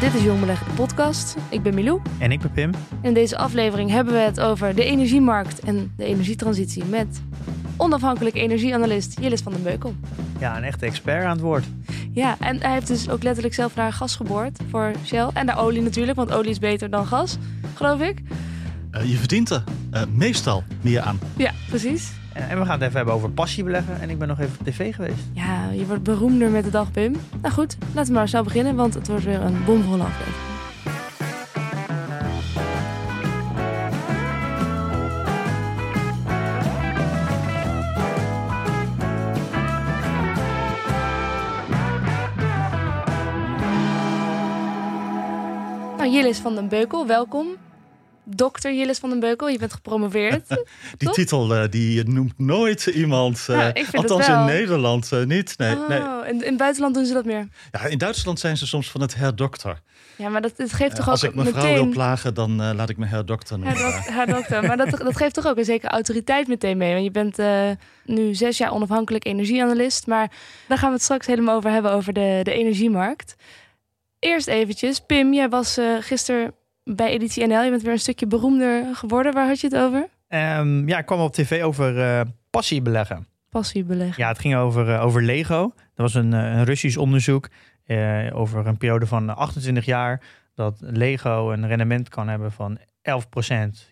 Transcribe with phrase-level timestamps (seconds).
[0.00, 1.36] Dit is Jong Beleggen, de podcast.
[1.48, 2.00] Ik ben Milou.
[2.18, 2.70] En ik ben Pim.
[3.02, 7.20] In deze aflevering hebben we het over de energiemarkt en de energietransitie met
[7.76, 9.94] onafhankelijk energieanalist Jillis van den Beukel.
[10.38, 11.64] Ja, een echte expert aan het woord.
[12.12, 15.28] Ja, en hij heeft dus ook letterlijk zelf naar gas geboord voor Shell.
[15.32, 17.36] En naar olie natuurlijk, want olie is beter dan gas,
[17.74, 18.22] geloof ik.
[18.92, 21.18] Uh, je verdient er uh, meestal meer aan.
[21.36, 22.12] Ja, precies.
[22.36, 24.00] En we gaan het even hebben over passie beleggen.
[24.00, 25.24] En ik ben nog even op tv geweest.
[25.32, 27.16] Ja, je wordt beroemder met de dag, Pim.
[27.40, 30.54] Nou goed, laten we maar snel beginnen, want het wordt weer een bomvolle aflevering.
[45.96, 47.46] Nou, Jillis van den Beukel, welkom.
[48.28, 50.46] Dokter Jillis van den Beukel, je bent gepromoveerd.
[50.98, 53.46] die titel uh, die noemt nooit iemand.
[53.50, 55.54] Uh, vind althans in Nederland uh, niet.
[55.58, 55.98] Nee, oh, nee.
[55.98, 57.48] In, in het buitenland doen ze dat meer.
[57.70, 59.80] Ja, in Duitsland zijn ze soms van het herdokter.
[60.16, 61.74] Ja, maar dat, het geeft toch Als ook ik mevrouw meteen...
[61.74, 63.76] wil plagen, dan laat ik me herdokter noemen.
[63.76, 64.62] Herdok herdokter.
[64.62, 66.92] maar dat, dat geeft toch ook een zekere autoriteit meteen mee.
[66.92, 67.38] Want je bent
[68.04, 70.06] nu zes jaar onafhankelijk energieanalist.
[70.06, 70.30] Maar
[70.68, 73.36] daar gaan we het straks helemaal over hebben, over de, de energiemarkt.
[74.18, 76.54] Eerst eventjes, Pim, jij was gisteren
[76.94, 77.62] bij Editie NL.
[77.62, 79.32] Je bent weer een stukje beroemder geworden.
[79.32, 80.08] Waar had je het over?
[80.28, 82.20] Um, ja, ik kwam op tv over uh,
[82.50, 83.26] passie beleggen.
[83.50, 84.22] Passie beleggen.
[84.22, 85.72] Ja, het ging over, uh, over Lego.
[85.94, 87.48] Dat was een, uh, een Russisch onderzoek
[87.86, 90.22] uh, over een periode van 28 jaar.
[90.54, 92.82] Dat Lego een rendement kan hebben van 11%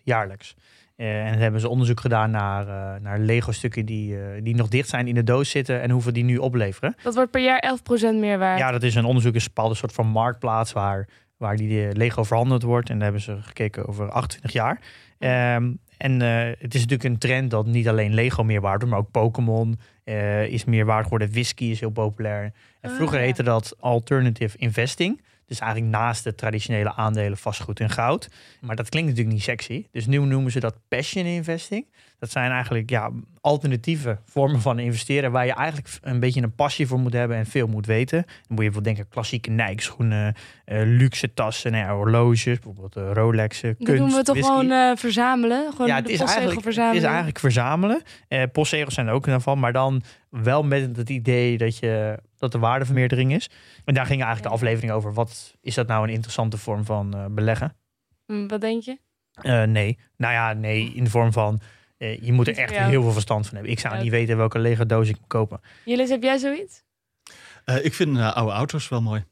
[0.03, 0.55] jaarlijks.
[0.95, 2.65] en dan hebben ze onderzoek gedaan naar,
[3.01, 6.37] naar Lego-stukken die, die nog dicht zijn in de doos zitten en hoeveel die nu
[6.37, 6.95] opleveren.
[7.03, 8.59] Dat wordt per jaar 11% meer waard.
[8.59, 11.07] Ja, dat is een onderzoek, is een bepaalde soort van marktplaats waar
[11.37, 12.89] waar die Lego verhandeld wordt.
[12.89, 14.79] En daar hebben ze gekeken over 28 jaar.
[15.19, 18.89] Um, en uh, het is natuurlijk een trend dat niet alleen Lego meer waard wordt,
[18.89, 21.31] maar ook Pokémon uh, is meer waard geworden.
[21.31, 22.53] Whisky is heel populair.
[22.81, 23.25] En vroeger Ah, ja.
[23.25, 25.21] heette dat alternative investing.
[25.45, 28.29] Dus eigenlijk naast de traditionele aandelen, vastgoed en goud.
[28.61, 29.85] Maar dat klinkt natuurlijk niet sexy.
[29.91, 31.85] Dus nu noemen ze dat passion investing.
[32.19, 33.11] Dat zijn eigenlijk ja,
[33.41, 35.31] alternatieve vormen van investeren...
[35.31, 38.21] waar je eigenlijk een beetje een passie voor moet hebben en veel moet weten.
[38.21, 42.97] Dan moet je bijvoorbeeld denken klassieke Nike schoenen, uh, luxe tassen, nou ja, horloges, bijvoorbeeld
[42.97, 44.51] uh, Rolexen, kunst, doen we toch whisky.
[44.51, 45.71] gewoon uh, verzamelen?
[45.71, 46.97] Gewoon Ja, het is, eigenlijk, het verzamelen?
[46.97, 48.01] is eigenlijk verzamelen.
[48.27, 52.19] Eh postzegels zijn er ook een van, maar dan wel met het idee dat, je,
[52.37, 53.49] dat de waardevermeerdering is.
[53.85, 55.13] En daar ging eigenlijk de aflevering over.
[55.13, 57.75] Wat is dat nou een interessante vorm van beleggen?
[58.25, 58.97] Hm, Wat denk je?
[59.65, 59.97] Nee.
[60.17, 61.61] Nou ja, nee, in de vorm van...
[61.97, 63.71] Uh, je moet er echt heel veel verstand van hebben.
[63.73, 64.01] Ik zou Ja.
[64.01, 65.61] niet weten welke lege doos ik moet kopen.
[65.85, 66.83] Jullie, heb jij zoiets?
[67.65, 69.23] Uh, ik vind uh, oude auto's wel mooi.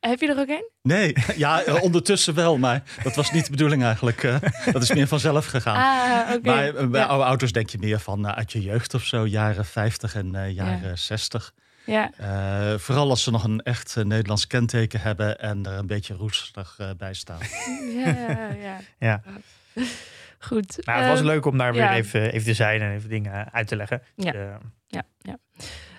[0.00, 0.70] Heb je er ook een?
[0.82, 4.22] Nee, ja, uh, ondertussen wel, maar dat was niet de bedoeling eigenlijk.
[4.22, 4.36] Uh,
[4.72, 5.76] dat is meer vanzelf gegaan.
[5.76, 6.48] Ah, oké.
[6.48, 7.06] Maar uh, bij Ja.
[7.06, 10.34] oude auto's denk je meer van uh, uit je jeugd of zo, jaren 50 en
[10.34, 10.96] uh, jaren Ja.
[10.96, 11.52] 60.
[11.86, 15.86] Ja, Uh, vooral als ze nog een echt uh, Nederlands kenteken hebben en er een
[15.86, 17.38] beetje roestig uh, bij staan.
[18.04, 18.80] ja, ja.
[18.98, 19.22] ja.
[20.46, 20.78] Goed.
[20.86, 23.52] Maar het was Ehm, leuk om daar weer even, even te zijn en even dingen
[23.52, 24.02] uit te leggen.
[24.14, 24.30] Ja.
[24.32, 24.54] Dus, uh,
[24.86, 25.38] Ja, ja.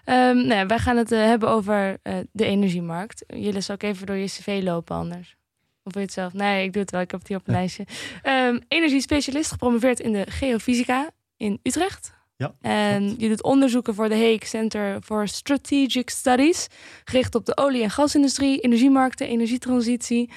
[0.04, 3.24] Ehm, nou ja, wij gaan het eh, hebben over eh, de energiemarkt.
[3.28, 5.36] Jullie zal ik even door je cv lopen anders.
[5.84, 6.34] Of wil je het zelf?
[6.34, 7.02] Nee, ik doe het wel.
[7.02, 7.86] Ik heb het hier op een lijstje.
[8.22, 12.14] Ehm energiespecialist, gepromoveerd in de geofysica in Utrecht.
[12.36, 13.22] Ja, En klopt.
[13.22, 16.68] je doet onderzoeken voor de Hague Center for Strategic Studies.
[17.04, 20.30] Gericht op de olie- en gasindustrie, energiemarkten, energietransitie.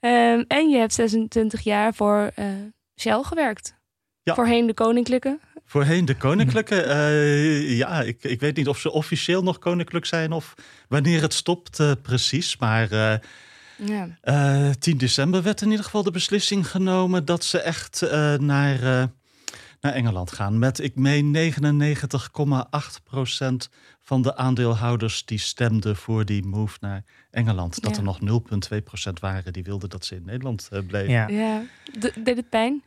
[0.00, 2.44] En je hebt 26 jaar voor eh,
[3.00, 3.74] Shell gewerkt.
[4.22, 4.34] Ja.
[4.34, 5.38] Voorheen de Koninklijke.
[5.64, 10.32] Voorheen de koninklijke, uh, ja, ik, ik weet niet of ze officieel nog koninklijk zijn
[10.32, 10.54] of
[10.88, 12.56] wanneer het stopt uh, precies.
[12.56, 13.14] Maar uh,
[14.22, 14.74] Ja.
[14.78, 19.04] 10 december werd in ieder geval de beslissing genomen dat ze echt uh, naar, uh,
[19.80, 20.58] naar Engeland gaan.
[20.58, 23.68] Met, ik meen, 99,8 procent
[24.00, 27.82] van de aandeelhouders die stemden voor die move naar Engeland.
[27.82, 27.96] Dat Ja.
[27.98, 28.18] er nog
[28.74, 31.10] 0,2 procent waren die wilden dat ze in Nederland uh, bleven.
[31.12, 31.28] ja.
[31.28, 31.62] Ja,
[32.24, 32.82] deed het pijn?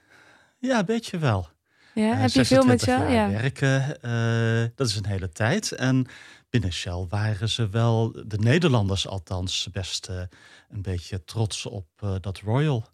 [0.62, 1.50] Ja, een beetje wel.
[1.94, 3.14] Ja, Eh, heb je veel met 26 Shell?
[3.16, 3.42] jaar Ja.
[3.42, 5.72] werken, eh, dat is een hele tijd.
[5.72, 6.06] En
[6.50, 10.22] binnen Shell waren ze wel, de Nederlanders althans, best eh,
[10.70, 11.86] een beetje trots op
[12.22, 12.86] dat Royal.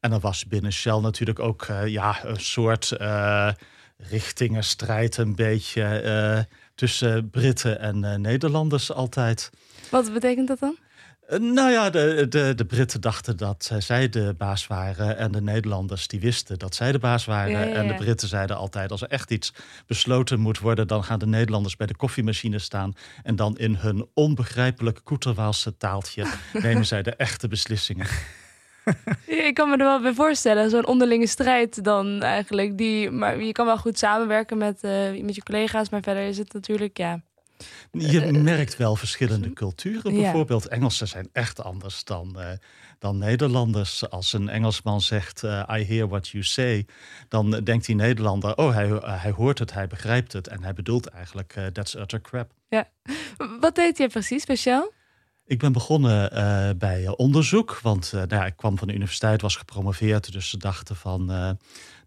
[0.00, 2.92] En er was binnen Shell natuurlijk ook ja, een soort
[3.96, 9.50] richtingenstrijd een beetje tussen Britten en Nederlanders altijd.
[9.90, 10.76] Wat betekent dat dan?
[11.26, 15.16] Eh, Nou ja, de, de, de Britten dachten dat zij de baas waren.
[15.16, 17.50] En de Nederlanders die wisten dat zij de baas waren.
[17.50, 17.94] Ja, ja, En de.
[17.94, 19.52] Britten zeiden altijd: als er echt iets
[19.86, 22.92] besloten moet worden, dan gaan de Nederlanders bij de koffiemachine staan.
[23.22, 28.06] En dan in hun onbegrijpelijk Koeterwaalse taaltje nemen zij de echte beslissingen.
[29.26, 32.78] Ja, Ik kan me er wel bij voorstellen, zo'n onderlinge strijd dan eigenlijk.
[32.78, 36.38] Die, maar je kan wel goed samenwerken met, eh, met je collega's, maar verder is
[36.38, 37.20] het natuurlijk, ja.
[37.90, 40.14] Je merkt wel verschillende culturen.
[40.14, 40.20] Ja.
[40.20, 42.50] Bijvoorbeeld, Engelsen zijn echt anders dan, eh,
[42.98, 44.10] dan Nederlanders.
[44.10, 46.86] Als een Engelsman zegt: eh, I hear what you say,
[47.28, 50.48] dan denkt die Nederlander: Oh, hij, eh, hij hoort het, hij begrijpt het.
[50.48, 52.52] En hij bedoelt eigenlijk: eh, That's utter crap.
[53.60, 54.92] Wat deed jij precies speciaal?
[55.46, 58.94] Ik ben begonnen eh, bij eh, onderzoek, want eh, nou ja, ik kwam van de
[58.94, 60.32] universiteit, was gepromoveerd.
[60.32, 61.50] Dus ze dachten van, eh,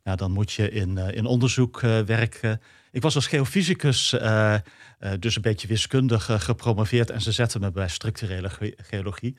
[0.03, 2.61] nou, dan moet je in, eh, in onderzoek eh, werken.
[2.97, 4.61] Ik was als geofysicus, eh, eh,
[5.19, 7.09] dus een beetje wiskundig eh, gepromoveerd.
[7.09, 9.35] En ze zetten me bij structurele ge- geologie.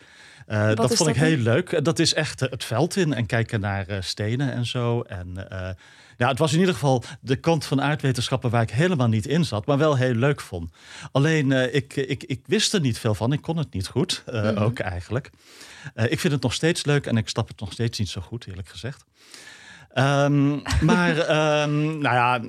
[0.46, 1.84] Dat vond dat ik heel leuk.
[1.84, 5.00] Dat is echt het veld in en kijken naar stenen en zo.
[5.02, 5.46] En
[6.16, 9.44] ja, het was in ieder geval de kant van aardwetenschappen waar ik helemaal niet in
[9.44, 10.70] zat, maar wel heel leuk vond.
[11.12, 13.32] Alleen, ik, ik, ik wist er niet veel van.
[13.32, 14.56] Ik kon het niet goed, Mhm.
[14.56, 15.30] ook eigenlijk.
[15.94, 18.46] Ik vind het nog steeds leuk en ik stap het nog steeds niet zo goed,
[18.46, 19.04] eerlijk gezegd.
[19.98, 22.40] Ehm, maar ehm, nou ja,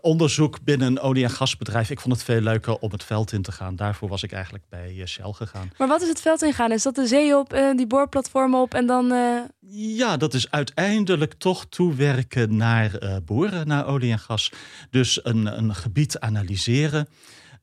[0.00, 1.90] onderzoek binnen een olie- en gasbedrijf.
[1.90, 3.76] Ik vond het veel leuker om het veld in te gaan.
[3.76, 5.70] Daarvoor was ik eigenlijk bij eh, Shell gegaan.
[5.78, 6.72] Maar wat is het veld ingaan?
[6.72, 9.12] Is dat de zee op, eh, die boorplatformen op en dan...
[9.12, 9.38] eh,
[9.70, 14.52] Ja, dat is uiteindelijk toch toewerken naar boeren, naar olie en gas.
[14.90, 17.08] Dus een, een gebied analyseren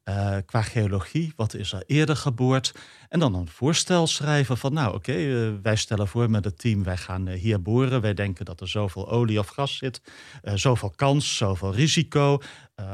[0.05, 1.33] eh, qua geologie.
[1.35, 2.73] Wat is er eerder geboord?
[3.09, 6.83] En dan een voorstel schrijven van, nou oké, eh, wij stellen voor met het team,
[6.83, 8.01] wij gaan eh, hier boren.
[8.01, 10.01] Wij denken dat er zoveel olie of gas zit,
[10.43, 12.41] zoveel kans, zoveel risico.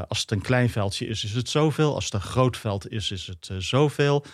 [0.07, 1.95] Als het een klein veldje is, is het zoveel.
[1.95, 4.25] Als het een groot veld is, is het zoveel.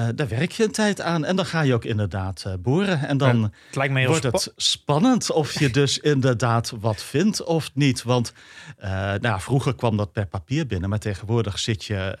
[0.00, 3.00] Eh, daar werk je een tijd aan en dan ga je ook inderdaad eh, boren.
[3.08, 7.02] En dan Het lijkt me heel wordt spa- het spannend of je dus inderdaad wat
[7.02, 8.02] vindt of niet.
[8.02, 8.32] Want
[8.78, 12.18] eh, nou, vroeger kwam dat per papier binnen, maar tegenwoordig zit je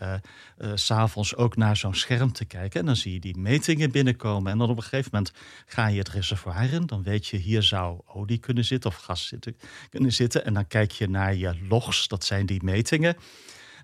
[0.74, 2.80] s s'avonds ook naar zo'n scherm te kijken.
[2.80, 4.52] En dan zie je die metingen binnenkomen.
[4.52, 5.32] En dan op een gegeven moment
[5.66, 6.86] ga je het reservoir in.
[6.86, 9.56] Dan weet je, hier zou olie kunnen zitten of gas zitten,
[9.90, 10.44] kunnen zitten.
[10.44, 13.16] En dan kijk je naar je logs, dat zijn die metingen.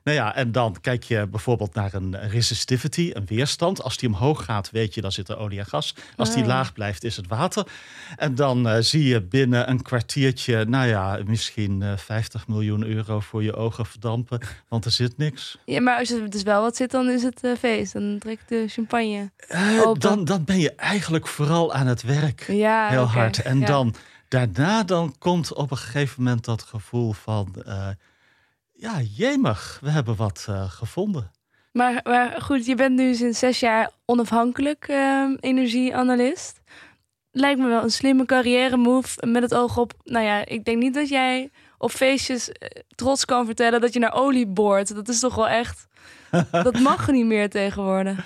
[0.06, 3.82] Nou ja, en dan kijk je bijvoorbeeld naar een resistivity, een weerstand.
[3.82, 5.94] Als die omhoog gaat, weet je, dan zit er olie en gas.
[6.16, 6.48] Als die Ah.
[6.48, 7.66] laag blijft, is het water.
[8.16, 13.20] En dan eh, zie je binnen een kwartiertje, nou ja, misschien eh, 50 miljoen euro
[13.20, 14.40] voor je ogen verdampen.
[14.68, 15.58] Want er zit niks.
[15.64, 17.92] ja, maar als er dus wel wat zit, dan is het eh, feest.
[17.92, 19.30] Dan trekt de champagne.
[19.98, 22.44] Dan, dan ben je eigenlijk vooral aan het werk.
[22.48, 23.42] Ja, heel hard.
[23.42, 23.66] En Ja.
[23.66, 23.94] dan
[24.28, 27.54] daarna dan komt op een gegeven moment dat gevoel van...
[28.76, 31.30] eh, ja, jemig, we hebben wat eh, gevonden.
[31.72, 36.60] Maar, maar goed, je bent nu sinds zes jaar onafhankelijk ehm, energieanalist.
[37.30, 39.92] Lijkt me wel een slimme carrière move met het oog op...
[40.04, 43.98] Nou ja, ik denk niet dat jij op feestjes eh, trots kan vertellen dat je
[43.98, 44.94] naar olie boort.
[44.94, 45.86] Dat is toch wel echt...
[46.50, 48.24] dat mag niet meer tegenwoordig.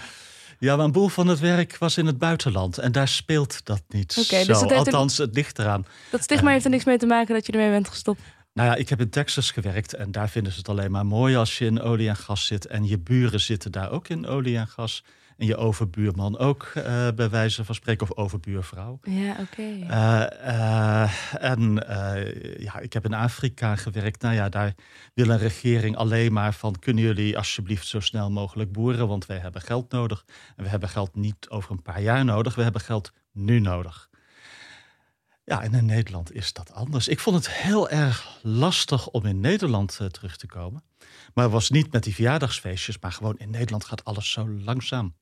[0.59, 2.79] Ja, maar een boel van het werk was in het buitenland.
[2.79, 5.87] En daar speelt dat niet Oké, dus het een- Althans, het ligt eraan.
[6.11, 8.21] Dat stigma heeft er niks mee te maken dat je ermee bent gestopt.
[8.53, 11.37] Nou ja, ik heb in Texas gewerkt en daar vinden ze het alleen maar mooi
[11.37, 12.67] als je in olie en gas zit.
[12.67, 15.05] En je buren zitten daar ook in olie en gas.
[15.41, 18.99] En je overbuurman ook, eh, bij wijze van spreken, of overbuurvrouw.
[19.03, 19.63] Ja, oké.
[19.63, 21.11] Eh, eh,
[21.51, 21.75] en
[22.59, 24.23] ja, ik heb in Afrika gewerkt.
[24.23, 24.75] Nou ja, daar
[25.15, 26.79] wil een regering alleen maar van...
[26.79, 29.09] kunnen jullie alsjeblieft zo snel mogelijk boeren...
[29.09, 30.25] want wij hebben geld nodig.
[30.57, 32.55] En we hebben geld niet over een paar jaar nodig.
[32.55, 34.10] We hebben geld nu nodig.
[35.45, 37.09] Ja, en in Nederland is dat anders.
[37.09, 40.83] Ik vond het heel erg lastig om in Nederland eh, terug te komen.
[41.35, 42.99] Maar het was niet met die verjaardagsfeestjes...
[43.01, 45.15] maar gewoon in Nederland gaat alles zo langzaam.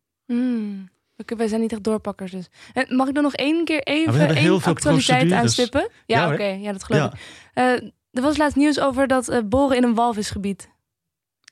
[1.17, 2.49] Oké, wij zijn niet echt doorpakkers dus.
[2.73, 5.89] En mag ik dan nog één keer even Nou, één actualiteit aanstippen?
[6.07, 6.45] Ja, Ja, oké.
[6.45, 7.13] Ja, dat geloof Ja.
[7.13, 7.21] ik.
[7.55, 10.69] Eh, er was laatst nieuws over dat eh, boren in een walvisgebied.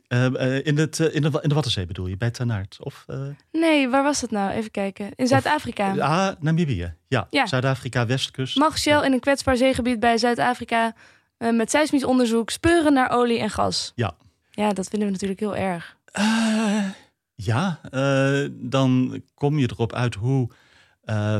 [0.08, 2.78] Eh, eh, in, het, eh, in, de, in de Waddenzee bedoel je, bij Tanaard?
[2.80, 3.06] Of,
[3.52, 4.50] Nee, waar was dat nou?
[4.50, 5.10] Even kijken.
[5.14, 5.98] In Zuid-Afrika.
[5.98, 6.94] Ah, Namibië.
[7.08, 7.46] Ja, Ja.
[7.46, 8.56] Zuid-Afrika, Westkust.
[8.56, 10.94] Mag Shell in een kwetsbaar zeegebied bij Zuid-Afrika
[11.38, 13.92] met seismisch onderzoek speuren naar olie en gas?
[13.94, 14.14] Ja.
[14.50, 15.96] Ja, dat vinden we natuurlijk heel erg.
[17.34, 17.80] Ja,
[18.50, 20.50] dan kom je erop uit hoe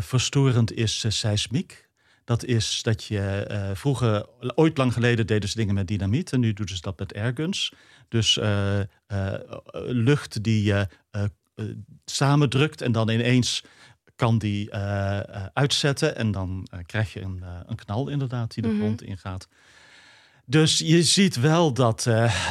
[0.01, 1.86] verstorend is seismiek.
[2.27, 6.41] Dat is dat je eh, vroeger, ooit lang geleden deden ze dingen met dynamiet en
[6.41, 7.73] nu doen ze dat met airguns.
[8.09, 8.87] Dus eh, eh,
[9.87, 10.89] lucht die je
[12.05, 13.65] samendrukt en dan ineens
[14.17, 14.75] kan die
[15.53, 18.79] uitzetten en dan krijg je een, een knal inderdaad die de Mhm.
[18.79, 19.49] grond ingaat.
[20.45, 22.07] Dus je ziet wel dat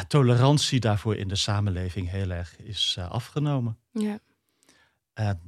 [0.07, 3.77] tolerantie daarvoor in de samenleving heel erg is afgenomen.
[3.91, 4.19] Ja.
[5.13, 5.39] En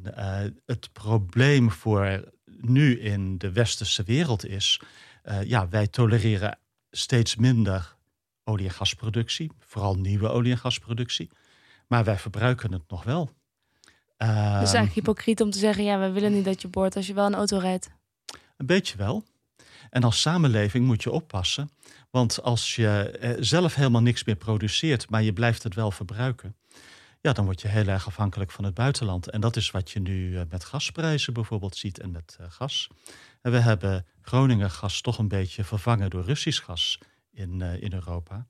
[0.65, 2.31] het probleem voor
[2.61, 4.81] nu in de westerse wereld is,
[5.23, 6.59] uh, ja, wij tolereren
[6.91, 7.95] steeds minder
[8.43, 11.29] olie- en gasproductie, vooral nieuwe olie- en gasproductie.
[11.87, 13.29] Maar wij verbruiken het nog wel.
[14.17, 16.95] Uh, het is eigenlijk hypocriet om te zeggen, ja, we willen niet dat je boort
[16.95, 17.89] als je wel een auto rijdt.
[18.57, 19.23] Een beetje wel.
[19.89, 21.69] En als samenleving moet je oppassen.
[22.09, 26.55] Want als je zelf helemaal niks meer produceert, maar je blijft het wel verbruiken,
[27.21, 29.29] ja, dan word je heel erg afhankelijk van het buitenland.
[29.29, 32.87] En dat is wat je nu met gasprijzen bijvoorbeeld ziet en met gas.
[33.41, 36.99] En we hebben Groningen gas toch een beetje vervangen door Russisch gas
[37.31, 38.47] in, uh, in Europa.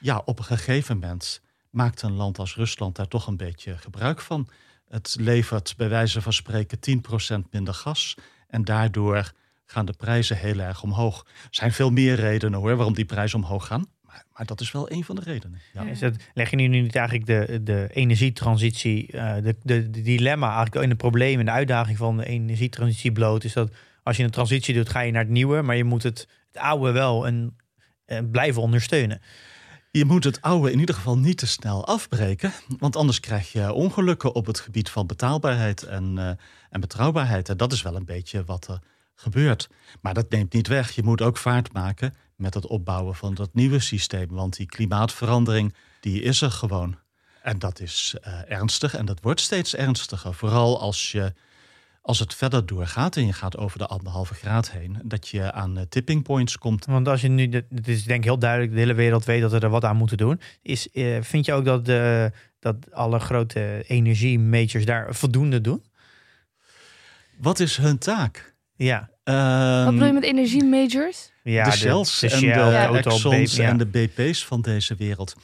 [0.00, 4.20] Ja, op een gegeven moment maakt een land als Rusland daar toch een beetje gebruik
[4.20, 4.48] van.
[4.88, 8.14] Het levert bij wijze van spreken 10% minder gas.
[8.48, 9.32] En daardoor
[9.64, 11.24] gaan de prijzen heel erg omhoog.
[11.26, 13.86] Er zijn veel meer redenen hoor waarom die prijzen omhoog gaan.
[14.32, 15.60] Maar, dat is wel een van de redenen.
[15.72, 15.82] Ja.
[15.82, 20.46] Is dat, leg je nu niet eigenlijk de, de energietransitie, uh, de, de, de, dilemma,
[20.46, 23.44] eigenlijk in de problemen en de uitdaging van de energietransitie bloot?
[23.44, 23.72] Is dat
[24.02, 26.62] als je een transitie doet, ga je naar het nieuwe, maar je moet het, het
[26.62, 27.56] oude wel en,
[28.04, 29.20] en blijven ondersteunen.
[29.90, 33.72] Je moet het oude in ieder geval niet te snel afbreken, want anders krijg je
[33.72, 36.28] ongelukken op het gebied van betaalbaarheid en, uh,
[36.70, 37.48] en betrouwbaarheid.
[37.48, 38.80] En dat is wel een beetje wat er
[39.14, 39.68] gebeurt.
[40.00, 40.90] Maar dat neemt niet weg.
[40.90, 45.74] Je moet ook vaart maken met het opbouwen van dat nieuwe systeem, want die klimaatverandering
[46.00, 46.96] die is er gewoon.
[47.42, 50.34] En dat is uh, ernstig en dat wordt steeds ernstiger.
[50.34, 51.32] Vooral als je
[52.08, 55.86] als het verder doorgaat en je gaat over de anderhalve graad heen, dat je aan
[55.88, 56.84] tipping points komt.
[56.84, 59.50] Want als je nu, het is denk ik heel duidelijk, de hele wereld weet dat
[59.50, 60.40] we er wat aan moeten doen.
[60.62, 65.84] Is, eh, vind je ook dat, de, dat alle grote energiemajors daar voldoende doen?
[67.38, 68.54] Wat is hun taak?
[68.76, 69.10] Ja.
[69.24, 71.30] Um, wat bedoel je met energiemajors?
[71.52, 73.00] Ja, de, Shells en de.
[73.04, 73.68] Exxons ja.
[73.68, 75.34] en de BP's van deze wereld.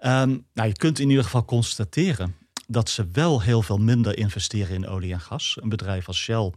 [0.00, 4.74] Um, nou, je kunt in ieder geval constateren dat ze wel heel veel minder investeren
[4.74, 5.56] in olie en gas.
[5.60, 6.52] Een bedrijf als Shell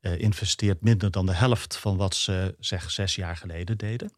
[0.00, 4.12] uh, investeert minder dan de helft van wat ze zeg zes jaar geleden deden.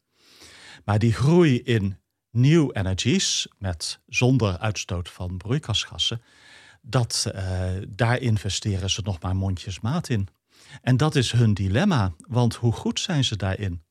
[0.85, 1.99] Maar die groei in
[2.31, 6.23] new energies, met zonder uitstoot van broeikasgassen,
[6.83, 10.29] dat, uh, daar investeren ze nog maar mondjesmaat in.
[10.83, 13.83] En dat is hun dilemma, want hoe goed zijn ze daarin?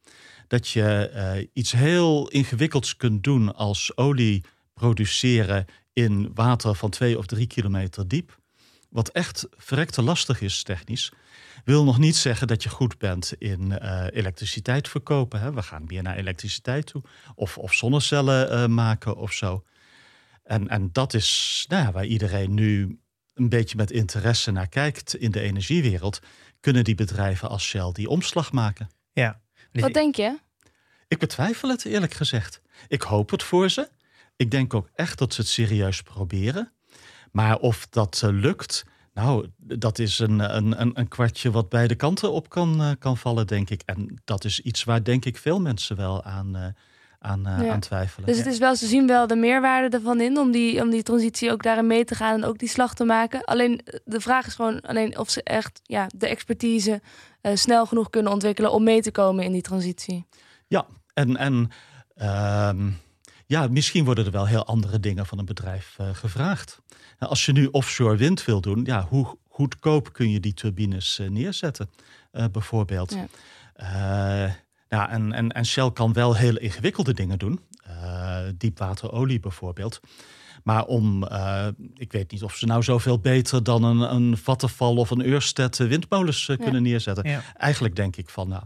[0.48, 7.18] Dat je uh, iets heel ingewikkelds kunt doen als olie produceren in water van twee
[7.18, 8.42] of drie kilometer diep.
[8.90, 11.12] Wat echt verrekte lastig is technisch.
[11.64, 15.40] Wil nog niet zeggen dat je goed bent in uh, elektriciteit verkopen.
[15.40, 15.54] Hè.
[15.54, 17.02] We gaan meer naar elektriciteit toe.
[17.36, 19.64] Of, of zonnecellen uh, maken of zo.
[20.44, 23.00] En, en dat is nou ja, waar iedereen nu
[23.34, 26.20] een beetje met interesse naar kijkt in de energiewereld.
[26.60, 28.90] Kunnen die bedrijven als Shell die omslag maken?
[29.12, 29.42] Ja.
[29.82, 30.38] Wat denk je?
[31.08, 32.62] Ik betwijfel het eerlijk gezegd.
[32.88, 33.90] Ik hoop het voor ze.
[34.36, 36.72] Ik denk ook echt dat ze het serieus proberen.
[37.32, 42.32] Maar of dat uh, lukt, nou, dat is een, een, een kwartje wat beide kanten
[42.32, 43.82] op kan, uh, kan vallen, denk ik.
[43.86, 46.66] En dat is iets waar, denk ik, veel mensen wel aan, uh,
[47.20, 47.72] aan, ja.
[47.72, 48.28] aan twijfelen.
[48.28, 51.04] Dus het is wel, ze zien wel de meerwaarde ervan in om die, om die
[51.04, 53.44] transitie ook daarin mee te gaan en ook die slag te maken.
[53.44, 57.02] Alleen de vraag is gewoon alleen of ze echt ja, de expertise
[57.54, 60.26] snel genoeg kunnen ontwikkelen om mee te komen in die transitie.
[60.68, 61.38] Ja, en.
[61.38, 61.70] en
[62.18, 62.70] uh,
[63.46, 66.82] ja, misschien worden er wel heel andere dingen van een bedrijf uh, gevraagd.
[67.20, 71.20] Nou, als je nu offshore wind wil doen, ja, hoe goedkoop kun je die turbines
[71.20, 71.90] uh, neerzetten,
[72.32, 73.14] uh, bijvoorbeeld?
[73.14, 73.28] Ja.
[74.90, 77.60] ja, en, en, en Shell kan wel heel ingewikkelde dingen doen,
[78.58, 80.00] diepwaterolie bijvoorbeeld.
[80.64, 81.28] Maar om,
[81.96, 85.78] ik weet niet of ze nou zoveel beter dan een, een Vattenfall of een Ørsted
[85.78, 86.56] windmolens ja.
[86.56, 87.30] kunnen neerzetten.
[87.30, 87.42] Ja.
[87.58, 88.64] Eigenlijk denk ik van, nou,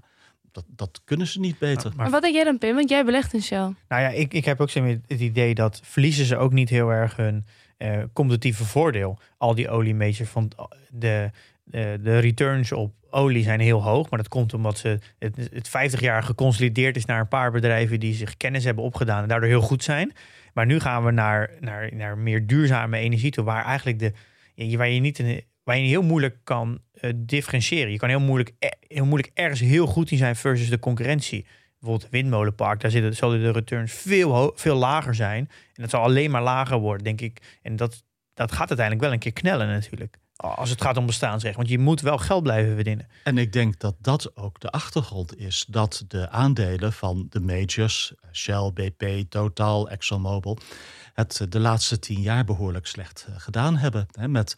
[0.52, 1.90] dat, dat kunnen ze niet beter.
[1.90, 2.76] Maar, maar wat denk jij dan, Pim?
[2.76, 3.74] Want jij belegt in Shell.
[3.88, 4.72] Nou ja, ik, ik heb ook
[5.08, 7.46] het idee dat verliezen ze ook niet heel erg hun
[7.78, 9.20] uh, competitieve voordeel.
[9.38, 10.52] Al die oliemajors van
[10.90, 11.32] de,
[11.64, 14.10] de, de returns op olie zijn heel hoog.
[14.10, 18.00] Maar dat komt omdat ze het, het 50 jaar geconsolideerd is naar een paar bedrijven
[18.00, 20.14] die zich kennis hebben opgedaan en daardoor heel goed zijn.
[20.58, 24.12] Maar nu gaan we naar, naar, naar meer duurzame energie toe, waar eigenlijk de,
[24.78, 27.92] waar je niet waar je heel moeilijk kan uh, differentiëren.
[27.92, 28.52] Je kan heel moeilijk,
[28.88, 31.46] heel moeilijk ergens heel goed in zijn versus de concurrentie.
[31.80, 35.50] Bijvoorbeeld windmolenpark, daar zitten, zullen de returns veel, veel lager zijn.
[35.74, 37.60] En dat zal alleen maar lager worden, denk ik.
[37.62, 40.18] En dat, dat gaat uiteindelijk wel een keer knellen natuurlijk.
[40.38, 41.56] Als het gaat om bestaansrecht.
[41.56, 43.08] Want je moet wel geld blijven verdienen.
[43.24, 45.66] En ik denk dat dat ook de achtergrond is.
[45.68, 50.58] Dat de aandelen van de majors, Shell, BP, Total, ExxonMobil
[51.18, 54.08] het de laatste tien jaar behoorlijk slecht gedaan hebben.
[54.28, 54.56] Met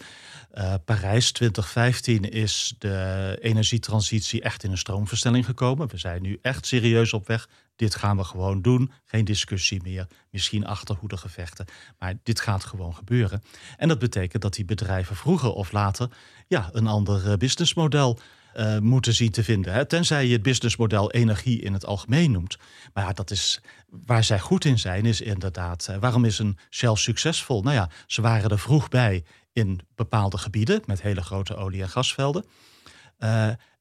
[0.86, 5.88] Parijs 2015 is de energietransitie echt in een stroomverstelling gekomen.
[5.88, 7.48] We zijn nu echt serieus op weg
[7.80, 8.92] dit gaan we gewoon doen.
[9.06, 10.08] Geen discussie meer.
[10.30, 11.66] Misschien achterhoedegevechten.
[12.00, 13.44] Maar dit gaat gewoon gebeuren.
[13.78, 16.10] En dat betekent dat die bedrijven vroeger of later
[16.48, 18.20] ja, een ander eh, businessmodel
[18.56, 19.74] uh, moeten zien te vinden.
[19.74, 19.86] Hè?
[19.86, 22.58] Tenzij je het businessmodel energie in het algemeen noemt.
[22.94, 25.88] Maar ja, dat is waar zij goed in zijn, is inderdaad.
[25.90, 27.62] Uh, waarom is een Shell succesvol?
[27.62, 31.90] Nou ja, ze waren er vroeg bij in bepaalde gebieden met hele grote olie- en
[31.90, 32.46] gasvelden.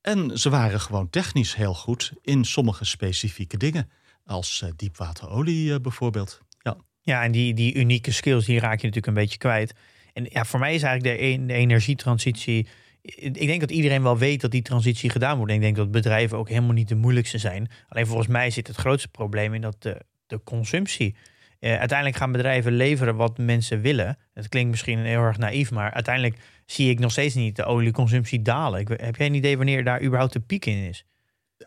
[0.09, 3.91] En ze waren gewoon technisch heel goed in sommige specifieke dingen.
[4.25, 6.41] Als uh, diepwaterolie uh, bijvoorbeeld.
[6.63, 9.75] Ja, ja en die, die unieke skills die raak je natuurlijk een beetje kwijt.
[10.13, 12.67] En ja, voor mij is eigenlijk de, de energietransitie.
[13.03, 15.53] Ik denk dat iedereen wel weet dat die transitie gedaan wordt.
[15.53, 17.71] Ik denk dat bedrijven ook helemaal niet de moeilijkste zijn.
[17.89, 21.17] Alleen volgens mij zit het grootste probleem in dat de, de consumptie.
[21.61, 24.19] Uh, uiteindelijk gaan bedrijven leveren wat mensen willen.
[24.35, 26.37] Het klinkt misschien heel erg naïef, maar uiteindelijk
[26.67, 28.87] zie ik nog steeds niet de olieconsumptie dalen.
[28.97, 31.05] Heb jij een idee wanneer daar überhaupt de piek in is?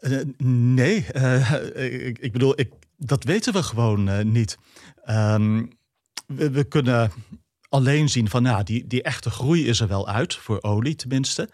[0.02, 4.58] Uh, nee, uh, ik, bedoel, ik, dat weten we gewoon niet.
[5.10, 5.70] Um,
[6.26, 7.12] we, kunnen
[7.70, 11.50] alleen zien van, ja, die, die echte groei is er wel uit, voor olie tenminste.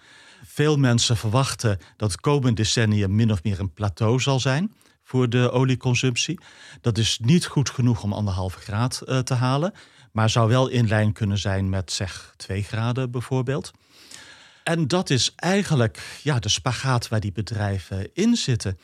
[0.45, 4.71] Veel mensen verwachten dat het komende decennium min of meer een plateau zal zijn
[5.07, 6.39] voor de olieconsumptie.
[6.81, 9.73] Dat is niet goed genoeg om anderhalve graad uh, te halen,
[10.11, 13.71] maar zou wel in lijn kunnen zijn met zeg 2 graden bijvoorbeeld.
[14.67, 18.79] En dat is eigenlijk ja, de spagaat waar die bedrijven in zitten.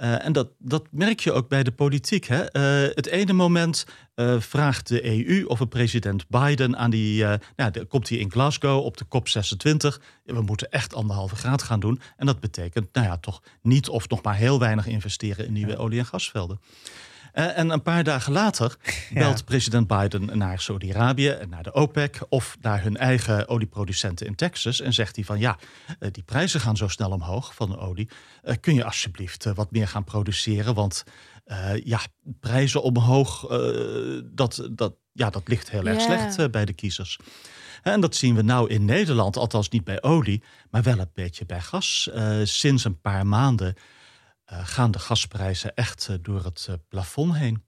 [0.00, 2.24] Uh, en dat, dat merk je ook bij de politiek.
[2.24, 2.40] Hè?
[2.40, 7.24] Uh, het ene moment uh, vraagt de EU of een president Biden aan die.
[7.56, 10.02] nou, de, komt hij in Glasgow op de COP26.
[10.24, 12.00] We moeten echt anderhalve graad gaan doen.
[12.16, 15.76] En dat betekent, nou ja, toch niet of nog maar heel weinig investeren in nieuwe
[15.76, 16.60] olie- en gasvelden.
[17.38, 18.76] Uh, en een paar dagen later
[19.14, 19.44] belt ja.
[19.44, 24.80] president Biden naar Saudi-Arabië en naar de OPEC of naar hun eigen olieproducenten in Texas
[24.80, 25.58] en zegt hij van ja,
[26.00, 28.08] uh, die prijzen gaan zo snel omhoog van de olie.
[28.60, 30.74] Kun je alsjeblieft wat meer gaan produceren?
[30.74, 31.04] Want
[31.84, 32.00] ja,
[32.40, 33.46] prijzen omhoog,
[34.24, 36.30] dat, dat, ja, dat ligt heel erg yeah.
[36.32, 37.18] slecht bij de kiezers.
[37.82, 41.46] En dat zien we nou in Nederland, althans niet bij olie, maar wel een beetje
[41.46, 42.10] bij gas.
[42.42, 43.76] sinds een paar maanden
[44.46, 47.64] gaan de gasprijzen echt uh, door het uh, plafond heen.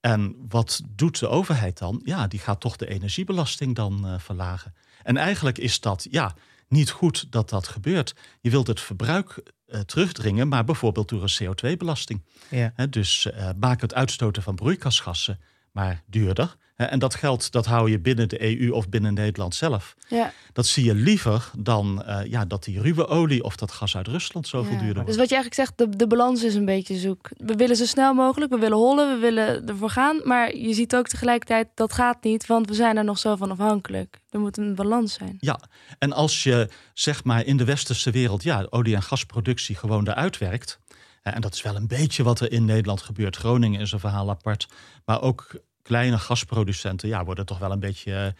[0.00, 2.00] En wat doet de overheid dan?
[2.04, 4.74] Ja, die gaat toch de energiebelasting dan verlagen.
[5.02, 6.34] En eigenlijk is dat ja,
[6.68, 8.14] niet goed dat dat gebeurt.
[8.40, 9.42] Je wilt het verbruik
[9.86, 12.24] terugdringen, maar bijvoorbeeld door een CO2-belasting.
[12.50, 12.72] Ja.
[12.90, 13.28] dus
[13.58, 15.40] maak het uitstoten van broeikasgassen
[15.72, 16.56] maar duurder.
[16.88, 19.94] En dat geld dat hou je binnen de EU of binnen Nederland zelf.
[20.08, 20.32] Ja.
[20.52, 24.08] Dat zie je liever dan uh, ja, dat die ruwe olie of dat gas uit
[24.08, 24.78] Rusland zoveel ja.
[24.78, 25.08] duurder wordt.
[25.08, 27.30] Dus wat je eigenlijk zegt, de, de balans is een beetje zoek.
[27.36, 30.20] We willen zo snel mogelijk, we willen hollen, we willen ervoor gaan.
[30.24, 33.50] Maar je ziet ook tegelijkertijd, dat gaat niet, want we zijn er nog zo van
[33.50, 34.20] afhankelijk.
[34.30, 35.36] Er moet een balans zijn.
[35.40, 35.60] Ja,
[35.98, 40.38] en als je zeg maar in de westerse wereld ja, olie- en gasproductie gewoon eruit
[40.38, 40.78] werkt...
[41.22, 43.36] En dat is wel een beetje wat er in Nederland gebeurt.
[43.36, 44.68] Groningen is een verhaal apart.
[45.04, 48.34] Maar ook kleine gasproducenten ja, worden toch wel een beetje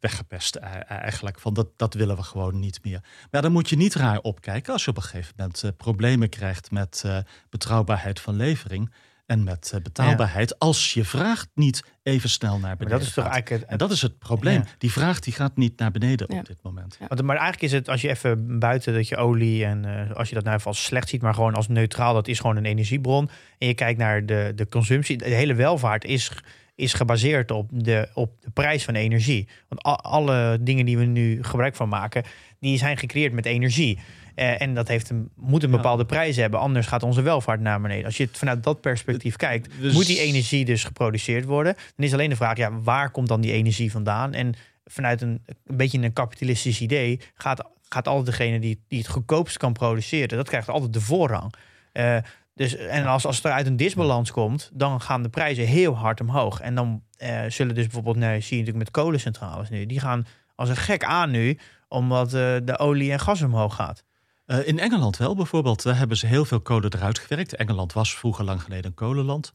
[0.00, 0.54] weggepest
[0.86, 1.40] eigenlijk.
[1.40, 3.00] Van dat, dat willen we gewoon niet meer.
[3.30, 6.70] Maar dan moet je niet raar opkijken als je op een gegeven moment problemen krijgt
[6.70, 7.04] met
[7.50, 8.92] betrouwbaarheid van levering
[9.30, 10.48] en met uh, betaalbaarheid.
[10.48, 10.56] Ja.
[10.58, 12.98] Als je vraagt niet even snel naar beneden.
[12.98, 14.60] Dat is toch eigenlijk het, en dat is het probleem.
[14.60, 14.66] Ja.
[14.78, 16.98] Die vraag die gaat niet naar beneden op dit moment.
[16.98, 20.28] Maar, maar eigenlijk is het, als je even buiten dat je olie en uh, als
[20.28, 22.64] je dat nou even als slecht ziet, maar gewoon als neutraal, dat is gewoon een
[22.64, 23.30] energiebron.
[23.58, 25.16] En je kijkt naar de, de consumptie.
[25.16, 26.32] De hele welvaart is
[26.74, 29.48] is gebaseerd op de, op de prijs van energie.
[29.68, 32.24] Want alle dingen die we nu gebruik van maken,
[32.60, 33.98] die zijn gecreëerd met energie.
[34.40, 36.08] Uh, en dat heeft een, moet een bepaalde ja.
[36.08, 38.04] prijs hebben, anders gaat onze welvaart naar beneden.
[38.04, 39.92] Als je het vanuit dat perspectief kijkt, dus...
[39.92, 41.74] moet die energie dus geproduceerd worden.
[41.96, 44.32] Dan is alleen de vraag, ja, waar komt dan die energie vandaan?
[44.32, 49.08] En vanuit een, een beetje een kapitalistisch idee gaat, gaat altijd degene die, die het
[49.08, 51.54] goedkoopst kan produceren, dat krijgt altijd de voorrang.
[51.92, 52.16] Uh,
[52.54, 55.96] dus, en als, als het er uit een disbalans komt, dan gaan de prijzen heel
[55.96, 56.60] hard omhoog.
[56.60, 60.26] En dan uh, zullen dus bijvoorbeeld, nee, zie je natuurlijk met kolencentrales nu, die gaan
[60.54, 64.04] als een gek aan nu, omdat uh, de olie en gas omhoog gaat.
[64.50, 67.56] Uh, in Engeland wel bijvoorbeeld, daar hebben ze heel veel kolen eruit gewerkt.
[67.56, 69.52] Engeland was vroeger lang geleden een kolenland.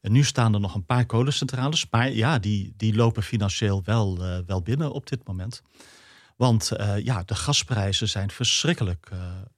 [0.00, 4.18] En nu staan er nog een paar kolencentrales, maar ja, die, die lopen financieel wel,
[4.46, 5.62] wel binnen op dit moment.
[6.36, 6.70] Want
[7.02, 9.08] ja, de gasprijzen zijn verschrikkelijk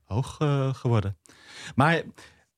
[0.05, 0.37] hoog
[0.73, 1.17] geworden.
[1.75, 2.03] Maar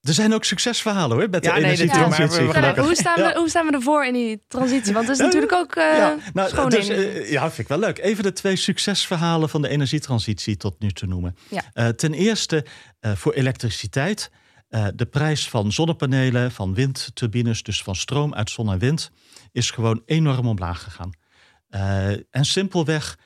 [0.03, 2.41] er zijn ook succesverhalen hoor, met de ja, energietransitie.
[2.41, 3.35] Nee, ja, hoe, staan we, ja.
[3.35, 4.93] hoe staan we ervoor in die transitie?
[4.93, 7.99] Want dat is natuurlijk ook uh, ja, nou, dus, uh, ja, vind ik wel leuk.
[7.99, 11.37] Even de twee succesverhalen van de energietransitie tot nu te noemen.
[11.49, 11.63] Ja.
[11.73, 12.65] Uh, ten eerste
[13.01, 14.31] voor elektriciteit
[14.69, 19.11] Uh, de prijs van zonnepanelen, van windturbines, dus van stroom uit zon en wind,
[19.51, 21.11] is gewoon enorm omlaag gegaan.
[21.69, 23.17] Uh, en simpelweg,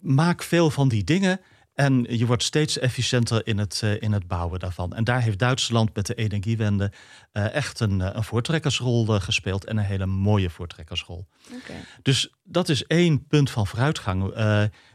[0.00, 1.40] maak veel van die dingen
[1.74, 4.92] en je wordt steeds efficiënter in het, uh, in het bouwen daarvan.
[4.92, 6.92] En daar heeft Duitsland met de energiewende
[7.32, 9.64] uh, echt een, uh, een voortrekkersrol gespeeld.
[9.64, 11.26] En een hele mooie voortrekkersrol.
[11.52, 11.76] Okay.
[12.02, 14.34] Dus dat is één punt van vooruitgang.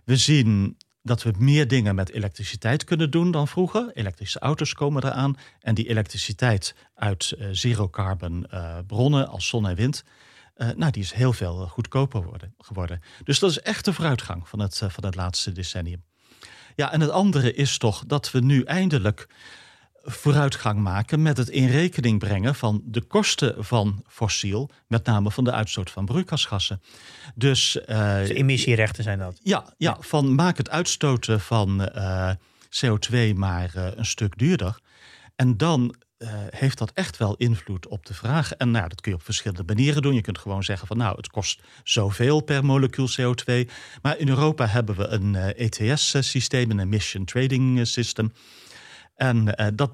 [0.03, 3.91] we zien dat we meer dingen met elektriciteit kunnen doen dan vroeger.
[3.93, 5.35] Elektrische auto's komen eraan.
[5.59, 8.47] En die elektriciteit uit zero-carbon
[8.87, 10.03] bronnen als zon en wind.
[10.75, 13.01] nou, die is heel veel goedkoper worden, geworden.
[13.23, 16.03] Dus dat is echt de vooruitgang van het, van het laatste decennium.
[16.77, 19.27] Ja, en het andere is toch dat we nu eindelijk
[20.03, 25.43] vooruitgang maken met het in rekening brengen van de kosten van fossiel, met name van
[25.43, 26.81] de uitstoot van broeikasgassen.
[27.35, 29.39] Dus, uh, emissierechten zijn dat?
[29.43, 32.31] Ja, ja, van maak het uitstoten van uh,
[32.69, 34.79] CO2 maar uh, een stuk duurder.
[35.35, 38.53] En dan uh, heeft dat echt wel invloed op de vraag.
[38.53, 40.13] En nou, dat kun je op verschillende manieren doen.
[40.13, 43.69] Je kunt gewoon zeggen van nou, het kost zoveel per molecuul CO2.
[44.01, 48.33] Maar in Europa hebben we een ETS-systeem, een Emission Trading System.
[49.15, 49.93] En dat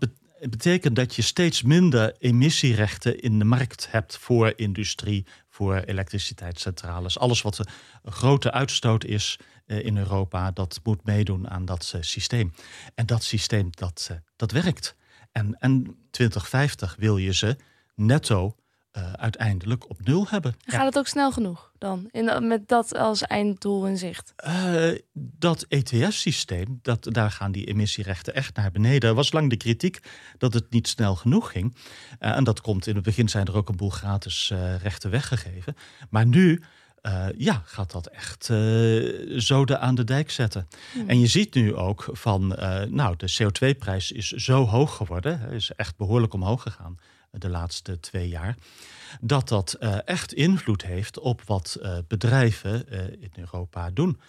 [0.49, 7.19] betekent dat je steeds minder emissierechten in de markt hebt voor industrie, voor elektriciteitscentrales.
[7.19, 7.57] Alles wat
[8.03, 12.53] een grote uitstoot is in Europa, dat moet meedoen aan dat systeem.
[12.95, 14.95] En dat systeem, dat, dat werkt.
[15.33, 17.55] En, en 2050 wil je ze
[17.95, 18.55] netto
[18.97, 20.55] uh, uiteindelijk op nul hebben.
[20.65, 22.07] Gaat het ook snel genoeg dan?
[22.11, 24.33] In, met dat als einddoel in zicht?
[24.47, 29.09] Uh, dat ETS-systeem, dat, daar gaan die emissierechten echt naar beneden.
[29.09, 29.99] Er was lang de kritiek
[30.37, 31.75] dat het niet snel genoeg ging.
[32.19, 35.75] Uh, en dat komt in het begin zijn er ook een boel gratis rechten weggegeven.
[36.09, 36.61] Maar nu
[37.07, 40.67] uh, ja, gaat dat echt uh, zoden aan de dijk zetten.
[40.93, 41.09] Hmm.
[41.09, 45.71] En je ziet nu ook van, uh, nou, de CO2-prijs is zo hoog geworden, is
[45.75, 46.97] echt behoorlijk omhoog gegaan
[47.31, 48.55] de laatste twee jaar,
[49.21, 49.73] dat dat
[50.05, 52.89] echt invloed heeft op wat bedrijven
[53.21, 54.19] in Europa doen.